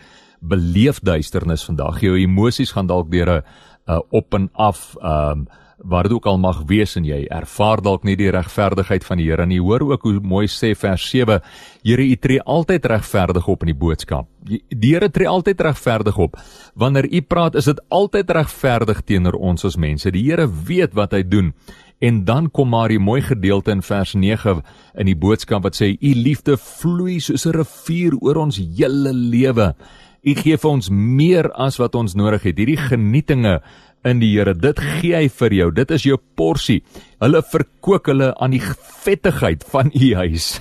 [0.41, 3.43] beleef duisternis vandag jou emosies gaan dalk deur 'n
[3.89, 5.49] uh, op en af um,
[5.83, 9.29] waar dit ook al mag wees en jy ervaar dalk nie die regverdigheid van die
[9.31, 9.61] Here nie.
[9.61, 11.41] Hoor ook hoe mooi sê vers 7:
[11.83, 14.29] Here, U tree altyd regverdig op in die boodskap.
[14.45, 16.37] Die Here tree altyd regverdig op.
[16.75, 20.11] Wanneer U praat, is dit altyd regverdig teenoor ons as mense.
[20.11, 21.55] Die Here weet wat hy doen.
[22.01, 24.63] En dan kom maar die mooi gedeelte in vers 9
[24.95, 29.75] in die boodskap wat sê: U liefde vloei soos 'n rivier oor ons hele lewe.
[30.21, 32.59] U gee vir ons meer as wat ons nodig het.
[32.61, 33.61] Hierdie genietinge
[34.07, 34.55] in die Here.
[34.57, 35.69] Dit gee hy vir jou.
[35.75, 36.81] Dit is jou porsie.
[37.21, 38.63] Hulle verkoop hulle aan die
[39.05, 40.53] vettigheid van u huis.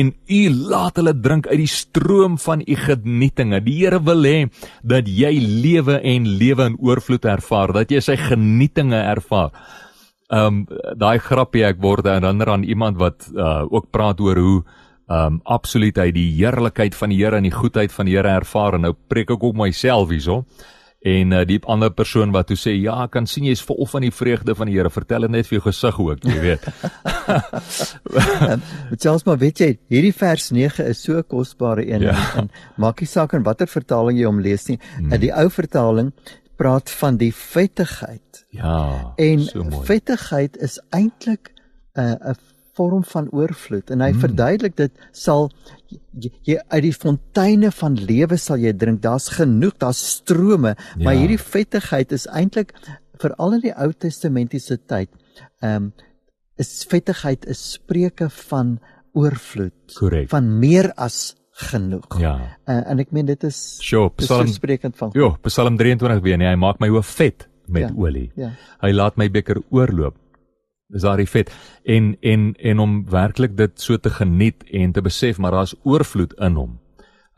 [0.00, 3.60] En u laat hulle drink uit die stroom van u genietinge.
[3.66, 4.38] Die Here wil hê
[4.82, 9.54] dat jy lewe en lewe in oorvloed ervaar, dat jy sy genietinge ervaar.
[10.30, 10.64] Um
[10.98, 14.58] daai grappie ek word herinner aan iemand wat uh, ook praat oor hoe
[15.10, 18.78] um absoluut hy die heerlikheid van die Here en die goedheid van die Here ervaar
[18.78, 20.44] en nou preek ek ook myself hierso
[21.00, 24.12] en uh, die ander persoon wat toe sê ja, kan sien jy's vol van die
[24.12, 24.90] vreugde van die Here.
[24.92, 26.66] Vertel dit net vir jou gesig ook, jy weet.
[28.90, 32.16] Met selfs maar weet jy, hierdie vers 9 is so 'n kosbare een ja.
[32.36, 34.78] en maak nie saak in watter vertaling jy hom lees nie.
[34.98, 35.12] Hmm.
[35.12, 36.12] In die ou vertaling
[36.60, 38.44] praat van die vettigheid.
[38.52, 39.14] Ja.
[39.16, 41.52] En so vettigheid is eintlik
[41.96, 42.36] 'n uh, 'n
[42.76, 44.20] vorm van oorvloed en hy mm.
[44.24, 45.50] verduidelik dit sal
[45.90, 49.02] jy, jy uit die fonteine van lewe sal jy drink.
[49.02, 51.04] Daar's genoeg daar's strome ja.
[51.04, 52.74] maar hierdie vettigheid is eintlik
[53.20, 55.10] veral in die Ou Testamentiese tyd
[55.60, 55.92] ehm um,
[56.60, 58.80] is vettigheid 'n spreuke van
[59.16, 59.94] oorvloed.
[59.96, 60.30] Correct.
[60.30, 62.20] van meer as genoeg.
[62.20, 62.34] Ja.
[62.66, 66.48] Uh, en ek meen dit is sure, Psalm, sprekend van Ja Psalm 23 weer nee
[66.48, 68.30] hy maak my hoof vet met ja, olie.
[68.38, 68.52] Ja.
[68.82, 70.16] hy laat my beker oorloop
[70.90, 71.50] Dis daardie vet
[71.84, 76.34] en en en om werklik dit so te geniet en te besef maar daar's oorvloed
[76.38, 76.78] in hom.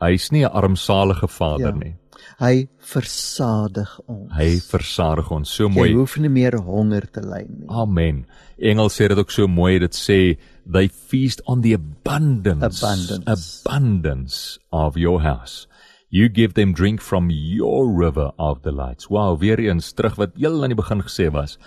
[0.01, 1.79] Hy's nie 'n armsalige vader ja.
[1.79, 1.95] nie.
[2.39, 4.31] Hy versadig ons.
[4.35, 5.49] Hy versadig ons.
[5.49, 5.89] So mooi.
[5.89, 7.67] Jy hoef nie meer honger te ly nie.
[7.69, 8.25] Amen.
[8.57, 9.79] Engels sê dit ook so mooi.
[9.79, 15.67] Dit sê they feast on the abundance abundance, abundance of your house.
[16.09, 19.09] You give them drink from your river of delights.
[19.09, 21.57] Wow, weer eens terug wat heel aan die begin gesê was.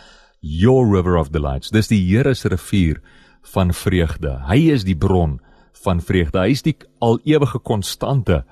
[0.40, 1.70] Your river of delights.
[1.70, 3.00] Dis die Here se rivier
[3.54, 4.40] van vreugde.
[4.48, 5.40] Hy is die bron
[5.84, 6.40] van vreugde.
[6.42, 8.44] Hy is die al ewige konstante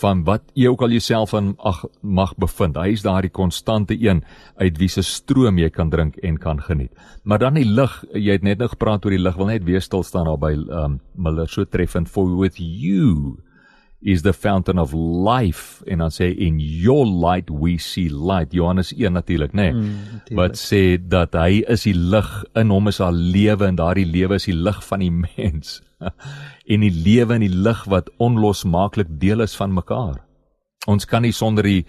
[0.00, 2.78] van wat jy ook al jouself in ag mag bevind.
[2.80, 4.22] Hy is daardie konstante een
[4.56, 6.92] uit wie se stroom jy kan drink en kan geniet.
[7.24, 9.84] Maar dan die lig, jy het net nou gepraat oor die lig, wil net weer
[9.84, 13.36] stil staan daar by um Miller so treffend for with you
[14.06, 18.92] is the fountain of life en dan sê in your light we see light Johannes
[18.94, 23.02] 1 natuurlik nê nee, mm, wat sê dat hy is die lig in hom is
[23.02, 27.44] al lewe en daardie lewe is die lig van die mens en die lewe en
[27.46, 30.22] die lig wat onlosmaaklik deel is van mekaar.
[30.86, 31.80] Ons kan nie sonder die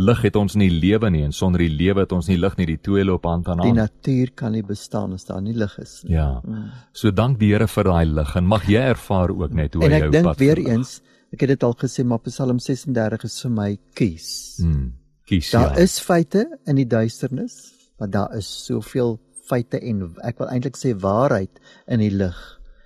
[0.00, 2.68] lig het ons nie lewe nie en sonder die lewe het ons nie lig nie.
[2.70, 3.68] Die twee loop hand aan hand.
[3.68, 6.14] Die natuur kan nie bestaan as daar nie lig is nie.
[6.16, 6.40] Ja.
[6.44, 6.70] Mm.
[6.96, 9.90] So dank die Here vir daai lig en mag jy ervaar ook net hoe hy
[9.90, 10.08] jou pad.
[10.08, 10.96] En ek dink weer eens,
[11.36, 14.30] ek het dit al gesê, maar Psalm 36 is vir my kies.
[14.64, 14.94] Mm.
[15.28, 15.50] Kies.
[15.52, 15.84] Daar ja.
[15.84, 17.58] is feite in die duisternis,
[18.00, 21.60] maar daar is soveel feite en ek wil eintlik sê waarheid
[21.92, 22.38] in die lig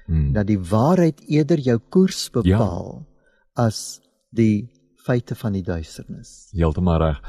[0.07, 0.33] hmm.
[0.37, 3.67] dat die waarheid eerder jou koers bepaal ja.
[3.67, 4.01] as
[4.37, 4.69] die
[5.01, 6.51] feite van die duisternis.
[6.53, 7.21] Heeltemal reg.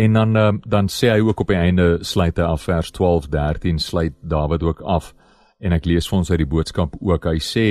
[0.00, 3.28] En dan uh, dan sê hy ook op die einde sluit hy af vers 12
[3.34, 5.12] 13 sluit Dawid ook af
[5.60, 7.28] en ek lees vir ons uit die boodskap ook.
[7.28, 7.66] Hy sê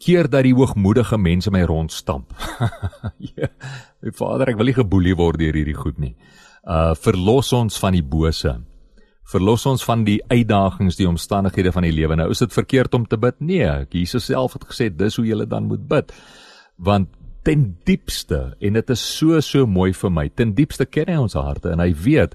[0.00, 2.32] keer dat die hoogmoedige mense my rondstamp.
[3.36, 3.50] ja,
[4.16, 6.14] Vader, ek wil nie geboelie word deur hierdie goed nie.
[6.64, 8.58] Uh verlos ons van die bose
[9.30, 12.16] verlos ons van die uitdagings, die omstandighede van die lewe.
[12.18, 13.38] Nou is dit verkeerd om te bid?
[13.38, 16.14] Nee, Jesus self het gesê dis hoe jy dan moet bid.
[16.76, 17.12] Want
[17.46, 20.26] ten diepste en dit is so so mooi vir my.
[20.34, 22.34] Ten diepste ken hy ons harte en hy weet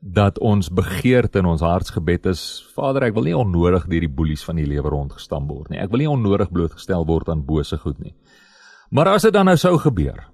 [0.00, 2.42] dat ons begeerte in ons hartsgebed is,
[2.76, 5.80] Vader, ek wil nie onnodig deur die boelies van die lewe rondgestam word nie.
[5.82, 8.14] Ek wil nie onnodig blootgestel word aan bose goed nie.
[8.94, 10.28] Maar as dit dan nou sou gebeur,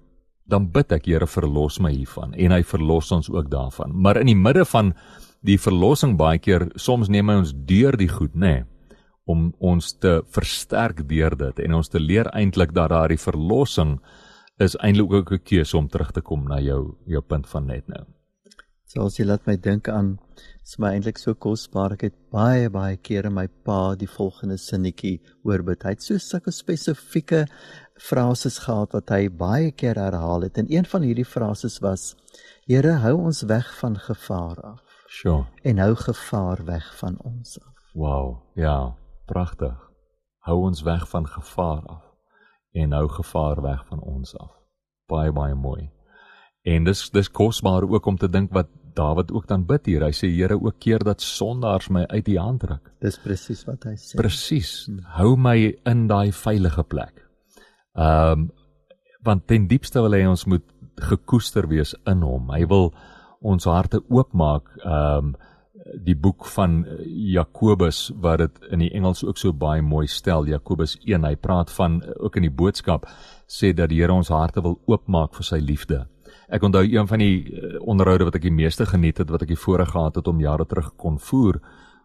[0.44, 3.94] dan bid ek, Here, verlos my hiervan en hy verlos ons ook daarvan.
[3.96, 4.92] Maar in die midde van
[5.44, 8.70] die verlossing baie keer soms neem hy ons deur die goed, nê, nee,
[9.24, 13.96] om ons te versterk deur dit en ons te leer eintlik dat daar die verlossing
[14.60, 17.88] is eintlik ook 'n keuse om terug te kom na jou jou punt van net
[17.88, 18.04] nou.
[18.94, 20.20] So as jy laat my dink aan
[20.62, 25.16] is my eintlik so kosbaar ek het baie baie kere my pa die volgende sinnetjie
[25.42, 25.82] hoor bid.
[25.82, 27.40] Hy het so sulke spesifieke
[27.98, 32.12] frases gehad wat hy baie keer herhaal het en een van hierdie frases was
[32.70, 35.02] Here hou ons weg van gevaar af.
[35.10, 35.42] Sure.
[35.66, 37.90] En hou gevaar weg van ons af.
[37.98, 38.94] Wow, ja,
[39.26, 39.74] pragtig.
[40.46, 42.06] Hou ons weg van gevaar af
[42.78, 44.54] en hou gevaar weg van ons af.
[45.10, 45.90] Baie baie mooi.
[46.62, 50.04] En dis dis kosbaar ook om te dink wat Dawid ook dan bid hier.
[50.06, 52.92] Hy sê Here ook keer dat sondaars my uit die hand ruk.
[53.02, 54.18] Dis presies wat hy sê.
[54.20, 54.74] Presies.
[55.18, 55.56] Hou my
[55.90, 57.24] in daai veilige plek.
[57.94, 58.52] Ehm um,
[59.24, 60.64] want ten diepste wil hy ons moet
[61.00, 62.50] gekoester wees in hom.
[62.52, 62.90] Hy wil
[63.40, 64.68] ons harte oopmaak.
[64.84, 65.34] Ehm um,
[66.06, 70.46] die boek van Jakobus wat dit in die Engels ook so baie mooi stel.
[70.48, 73.08] Jakobus 1, hy praat van ook in die boodskap
[73.50, 76.04] sê dat die Here ons harte wil oopmaak vir sy liefde.
[76.48, 79.56] Ek onthou een van die eh, onderhoude wat ek die meeste geniet het wat ek
[79.58, 81.60] voorheen gehad het om jare terug kon voer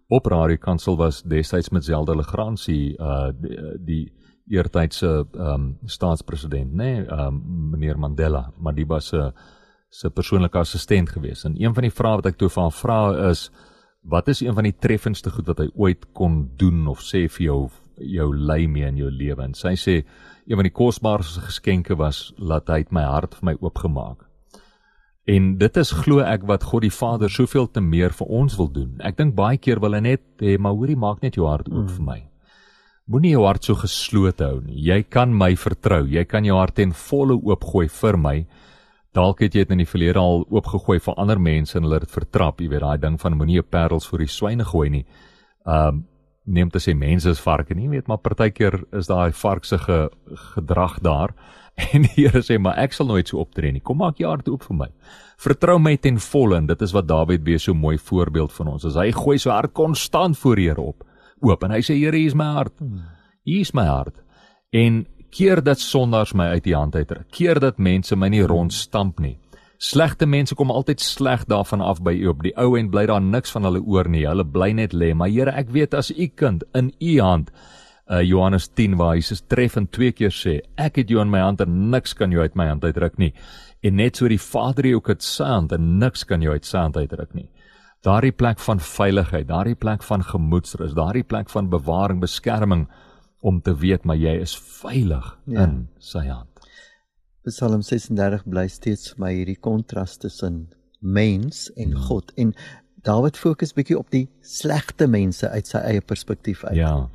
[0.10, 4.14] op Radio Kansel was destyds met Zelda Legrandsie uh die, die
[4.50, 9.32] eertydse ehm um, staatspresident nê nee, ehm um, meneer Mandela maar die was 'n uh,
[9.90, 11.44] se persoonlike assistent gewees.
[11.44, 13.50] En een van die vrae wat ek toe van vra is
[14.10, 17.46] wat is een van die treffendste goed wat hy ooit kon doen of sê vir
[17.50, 17.60] jou
[18.00, 19.44] jou lei mee in jou lewe?
[19.44, 19.96] En sy sê
[20.46, 24.29] een van die kosbaarste geskenke was laat hy my hart vir my oopgemaak.
[25.30, 28.72] En dit is glo ek wat God die Vader soveel te meer vir ons wil
[28.74, 28.96] doen.
[29.06, 31.86] Ek dink baie keer wil hy net hê maar hoorie maak net jou hart oop
[31.86, 31.94] mm.
[31.98, 32.20] vir my.
[33.10, 34.80] Moenie jou hart so geslote hou nie.
[34.86, 36.04] Jy kan my vertrou.
[36.10, 38.38] Jy kan jou hart ten volle oopgooi vir my
[39.18, 42.12] Dalk het jy dit in die verlede al oopgegooi vir ander mense en hulle het
[42.14, 45.06] vertrap, jy weet daai ding van moenie 'n parels vir die swyne gooi nie.
[45.66, 46.06] Um
[46.50, 50.10] neem te sê mense is varke nie, weet maar partykeer is daai varksige
[50.54, 51.36] gedrag daar
[51.94, 53.84] en die Here sê maar ek sal nooit so optree nie.
[53.86, 54.90] Kom maak jou hart oop vir my.
[55.40, 58.88] Vertrou my ten volle en dit is wat Dawid wees so mooi voorbeeld van ons.
[58.90, 61.06] As hy gooi so hart konstant voor die Here op.
[61.46, 62.76] Oop en hy sê Here, hier is my hart.
[63.48, 64.20] Hier is my hart.
[64.76, 69.20] En keer dat sondaars my uit die hand uitruk, keer dat mense my nie rondstamp
[69.22, 69.38] nie,
[69.80, 72.42] Slegte mense kom altyd sleg daarvan af by u op.
[72.44, 74.26] Die ou en bly daar niks van hulle oor nie.
[74.28, 75.14] Hulle bly net lê.
[75.16, 77.54] Maar Here, ek weet as u kind in u hand
[78.10, 81.62] uh, Johannes 10 waar Jesus treffend twee keer sê, ek het jou in my hand
[81.64, 83.32] en niks kan jou uit my hand uitruk nie.
[83.86, 86.82] En net so die Vader ook het sy hand en niks kan jou uit sy
[86.82, 87.48] hand uitruk nie.
[88.04, 92.88] Daardie plek van veiligheid, daardie plek van gemoedsrus, daardie plek van bewaring, beskerming
[93.40, 95.64] om te weet maar jy is veilig ja.
[95.64, 96.49] in sy hand.
[97.48, 100.68] Psalm 36 bly steeds vir my hierdie kontras tussen
[101.00, 101.96] mens en.
[102.10, 102.54] God en
[103.08, 106.76] Dawid fokus bietjie op die slegte mense uit sy eie perspektief uit.
[106.82, 107.08] Ja.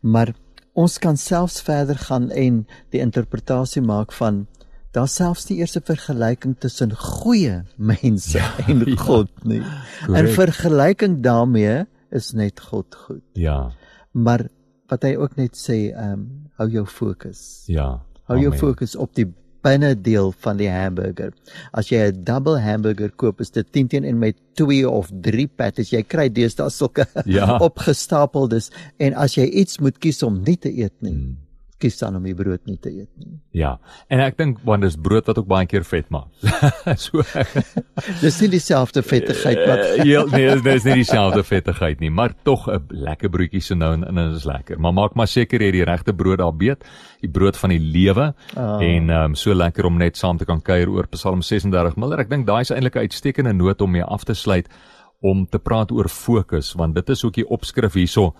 [0.00, 0.34] Maar
[0.78, 2.62] ons kan selfs verder gaan en
[2.94, 4.44] die interpretasie maak van
[4.92, 9.48] daar selfs die eerste vergelyking tussen goeie mense ja, en God ja.
[9.48, 9.62] nie.
[10.12, 13.24] In vergelyking daarmee is net God goed.
[13.32, 13.72] Ja.
[14.12, 14.46] Maar
[14.92, 16.24] wat hy ook net sê, ehm um,
[16.60, 17.64] hou jou fokus.
[17.66, 18.02] Ja.
[18.28, 19.24] Hou jou fokus op die
[19.62, 21.32] binnendeel van die hamburger.
[21.72, 25.46] As jy 'n double hamburger koop, is dit 10 teen en met 2 of 3
[25.46, 25.90] patties.
[25.90, 27.58] Jy kry deesdae sulke ja.
[27.68, 31.41] opgestapeldes en as jy iets moet kies om nie te eet nie, hmm
[31.82, 33.34] kies dan om die brood nie te eet nie.
[33.58, 33.74] Ja.
[34.12, 36.30] En ek dink want dis brood wat ook baie keer vet maak.
[37.04, 37.24] so
[38.22, 42.86] Dis nie dieselfde vettigheid wat Ja, nee, dis nie dieselfde vettigheid nie, maar tog 'n
[42.88, 44.80] lekker broodjie so nou en dit is lekker.
[44.80, 46.84] Maar maak maar seker jy die regte brood daar beet,
[47.20, 48.80] die brood van die lewe oh.
[48.82, 51.96] en ehm um, so lekker om net saam te kan kuier oor Psalm 36.
[51.96, 54.68] Maar ek dink daai is eintlik 'n uitstekende noot om mee af te sluit
[55.22, 58.32] om te praat oor fokus want dit is ook die opskrif hierso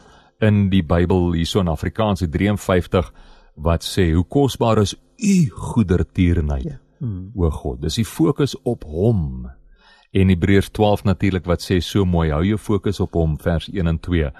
[0.42, 3.12] in die Bybel hierso in Afrikaans 53
[3.54, 6.64] wat sê hoe kosbaar is u goedertierenheid.
[6.64, 6.78] Ja.
[6.98, 7.32] Hmm.
[7.34, 9.50] O God, dis die fokus op hom.
[10.12, 13.88] En Hebreërs 12 natuurlik wat sê so mooi, hou jou fokus op hom vers 1
[13.90, 14.30] en 2,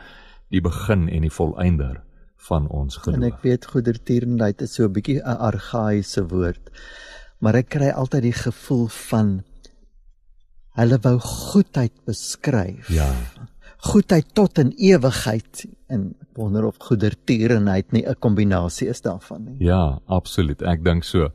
[0.52, 2.02] die begin en die volëinder
[2.48, 3.18] van ons geloof.
[3.18, 6.70] En ek weet goedertierenheid is so 'n bietjie 'n argaïese woord.
[7.40, 9.42] Maar ek kry altyd die gevoel van
[10.78, 12.88] hulle wou goedheid beskryf.
[12.88, 13.10] Ja.
[13.76, 19.56] Goedheid tot in ewigheid en wonder of goedertierenheid nie 'n kombinasie is daarvan nie.
[19.58, 20.62] Ja, absoluut.
[20.62, 21.28] Ek dink so.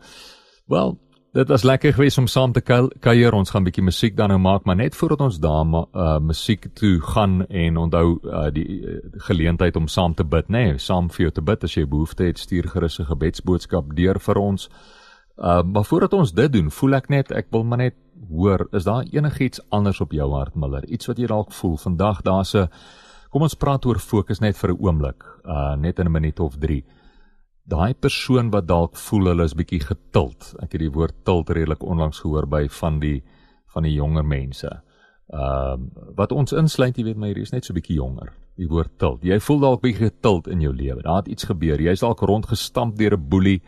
[0.68, 0.98] Wel,
[1.32, 2.62] dit was lekker geweest om saam te
[3.00, 3.34] kuier.
[3.34, 6.68] Ons gaan 'n bietjie musiek dan nou maak, maar net voordat ons daar uh musiek
[6.74, 11.10] toe gaan en onthou uh die uh, geleentheid om saam te bid, nê, nee, saam
[11.10, 14.70] vir jou te bid as jy behoefte het, stuur gerus 'n gebedsboodskap deur vir ons.
[15.38, 17.95] Uh maar voordat ons dit doen, voel ek net ek wil maar net
[18.30, 20.86] hoor, is daar enigiets anders op jou hart, Miller?
[20.86, 22.70] Iets wat jy dalk voel vandag, daar's 'n
[23.30, 26.57] Kom ons praat oor fokus net vir 'n oomblik, uh net in 'n minuut of
[26.57, 26.84] 3.
[27.67, 30.55] Daai persoon wat dalk voel hulle is bietjie getild.
[30.61, 33.23] Ek het die woord tild redelik onlangs gehoor by van die
[33.73, 34.69] van die jonger mense.
[35.30, 38.32] Ehm uh, wat ons insluit, jy weet my hier is net so bietjie jonger.
[38.55, 39.23] Die woord tild.
[39.23, 41.01] Jy voel dalk bietjie getild in jou lewe.
[41.01, 41.82] Daar het iets gebeur.
[41.82, 43.61] Jy's dalk rondgestamp deur 'n boelie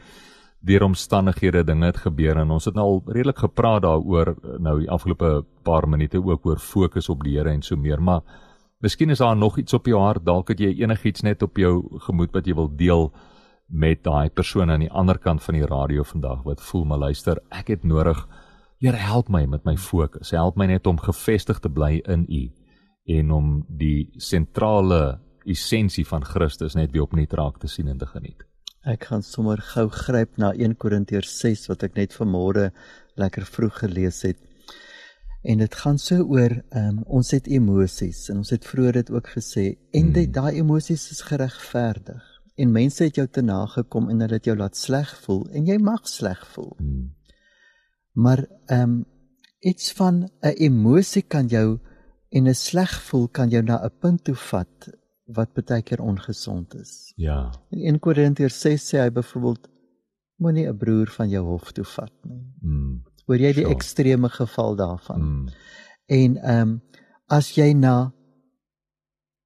[0.60, 4.90] deur omstandighede dinge het gebeur en ons het nou al redelik gepraat daaroor nou die
[4.92, 8.22] afgelope paar minute ook oor fokus op die Here en so meer maar
[8.80, 12.00] Miskien is daar nog iets op jou hart, dalk het jy enigiets net op jou
[12.06, 13.10] gemoed wat jy wil deel
[13.68, 17.42] met daai persoon aan die ander kant van die radio vandag wat voel maar luister,
[17.52, 18.24] ek het nodig
[18.80, 20.30] Here help my met my fokus.
[20.32, 22.46] Help my net om gefestig te bly in U
[23.12, 28.08] en om die sentrale essensie van Christus net weer opnuut raak te sien en te
[28.08, 28.46] geniet.
[28.88, 32.70] Ek gaan sommer gou gryp na 1 Korintiërs 6 wat ek net vanmôre
[33.20, 34.40] lekker vroeg gelees het.
[35.42, 39.30] En dit gaan so oor um, ons het emosies en ons het vroeër dit ook
[39.38, 39.66] gesê
[39.96, 40.34] en dit mm.
[40.36, 42.26] daai emosies is geregverdig.
[42.60, 45.78] En mense het jou te nagekom en hulle het jou laat sleg voel en jy
[45.80, 46.74] mag sleg voel.
[46.80, 47.08] Mm.
[48.20, 49.00] Maar ehm um,
[49.60, 51.80] iets van 'n emosie kan jou
[52.30, 54.90] en 'n sleg voel kan jou na 'n punt toe vat
[55.26, 57.14] wat baie keer ongesond is.
[57.16, 57.52] Ja.
[57.70, 59.70] In 1 Korintiërs 6 sê hy byvoorbeeld
[60.36, 62.44] moenie 'n broer van jou hof toe vat nie.
[62.62, 63.76] Mm hoor jy die sure.
[63.76, 65.26] ekstreme geval daarvan.
[65.26, 65.50] Mm.
[66.10, 66.78] En ehm um,
[67.30, 68.10] as jy na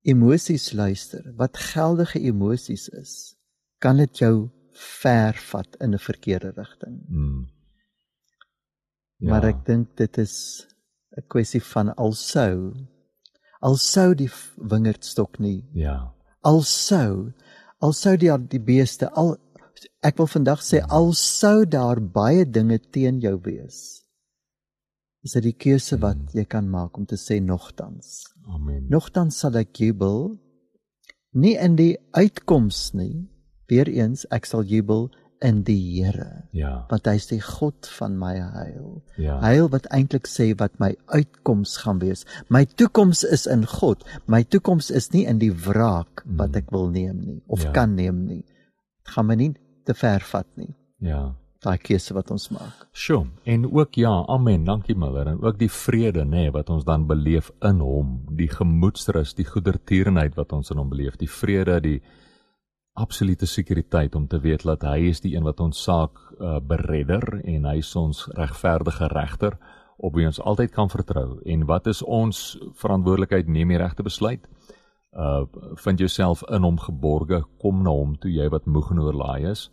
[0.07, 3.35] emosies luister, wat geldige emosies is,
[3.83, 7.03] kan dit jou ver vat in 'n verkeerde rigting.
[7.09, 7.49] Mm.
[9.17, 9.29] Ja.
[9.29, 10.65] Maar ek dink dit is
[11.17, 12.73] 'n kwessie van alsou
[13.59, 15.69] alsou die wingerdstok nie.
[15.73, 16.13] Ja.
[16.41, 17.33] Alsou
[17.79, 19.37] alsou die die beeste al
[20.01, 24.03] ek wil vandag sê al sou daar baie dinge teen jou wees
[25.23, 26.31] is dit die keuse wat hmm.
[26.35, 28.23] jy kan maak om te sê nogtans.
[28.51, 28.85] Amen.
[28.91, 30.35] Nogtans sal ek jubel
[31.39, 33.29] nie in die uitkoms nie.
[33.71, 35.07] Weer eens ek sal jubel
[35.43, 36.85] in die Here ja.
[36.87, 39.01] want hy is die God van my heil.
[39.19, 39.39] Ja.
[39.43, 42.27] Heil wat eintlik sê wat my uitkoms gaan wees.
[42.53, 44.03] My toekoms is in God.
[44.27, 46.59] My toekoms is nie in die wraak wat hmm.
[46.63, 47.75] ek wil neem nie of ja.
[47.75, 48.43] kan neem nie.
[49.07, 49.53] Gaan my nie
[49.85, 50.73] te ver vat nie.
[51.03, 51.33] Ja.
[51.63, 52.87] daai keuse wat ons maak.
[52.91, 56.83] Sjoe, en ook ja, amen, dankie Miller en ook die vrede nê nee, wat ons
[56.83, 61.79] dan beleef in hom, die gemoedsrus, die goedertierenheid wat ons in hom beleef, die vrede,
[61.79, 62.01] die
[62.93, 67.39] absolute sekuriteit om te weet dat hy is die een wat ons saak uh, beredder
[67.41, 69.57] en hy is ons regverdige regter
[69.97, 72.43] op wie ons altyd kan vertrou en wat is ons
[72.81, 74.45] verantwoordelikheid neem die regte besluit
[75.15, 75.45] uh
[75.85, 79.69] vind jouself in hom geborge kom na hom toe jy wat moeg en oorlaai is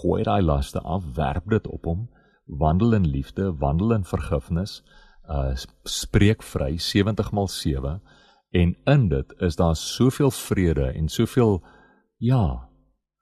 [0.00, 2.08] gooi daai laste af werp dit op hom
[2.46, 4.82] wandel in liefde wandel in vergifnis
[5.28, 8.00] uh spreek vry 70 maal 7
[8.50, 11.60] en in dit is daar soveel vrede en soveel
[12.16, 12.68] ja,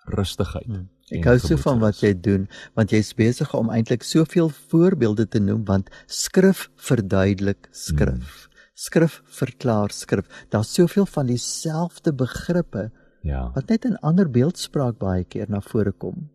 [0.04, 0.66] rustigheid.
[0.66, 0.88] Hmm.
[1.14, 5.38] Ek hou so van wat jy doen want jy's besig om eintlik soveel voorbeelde te
[5.42, 8.46] noem want skrif verduidelik skrif.
[8.46, 8.54] Hmm.
[8.77, 10.29] Skrif verklaar skrif.
[10.53, 12.91] Daar's soveel van dieselfde begrippe
[13.24, 13.51] ja.
[13.55, 16.29] wat net in ander beeldspraak baie keer na vore kom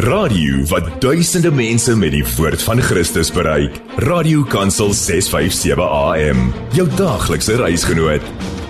[0.00, 3.76] Radio wat duisende mense met die woord van Christus bereik.
[4.08, 6.48] Radio Kansel 657 AM.
[6.72, 8.61] Jou daglikse reisgenoot.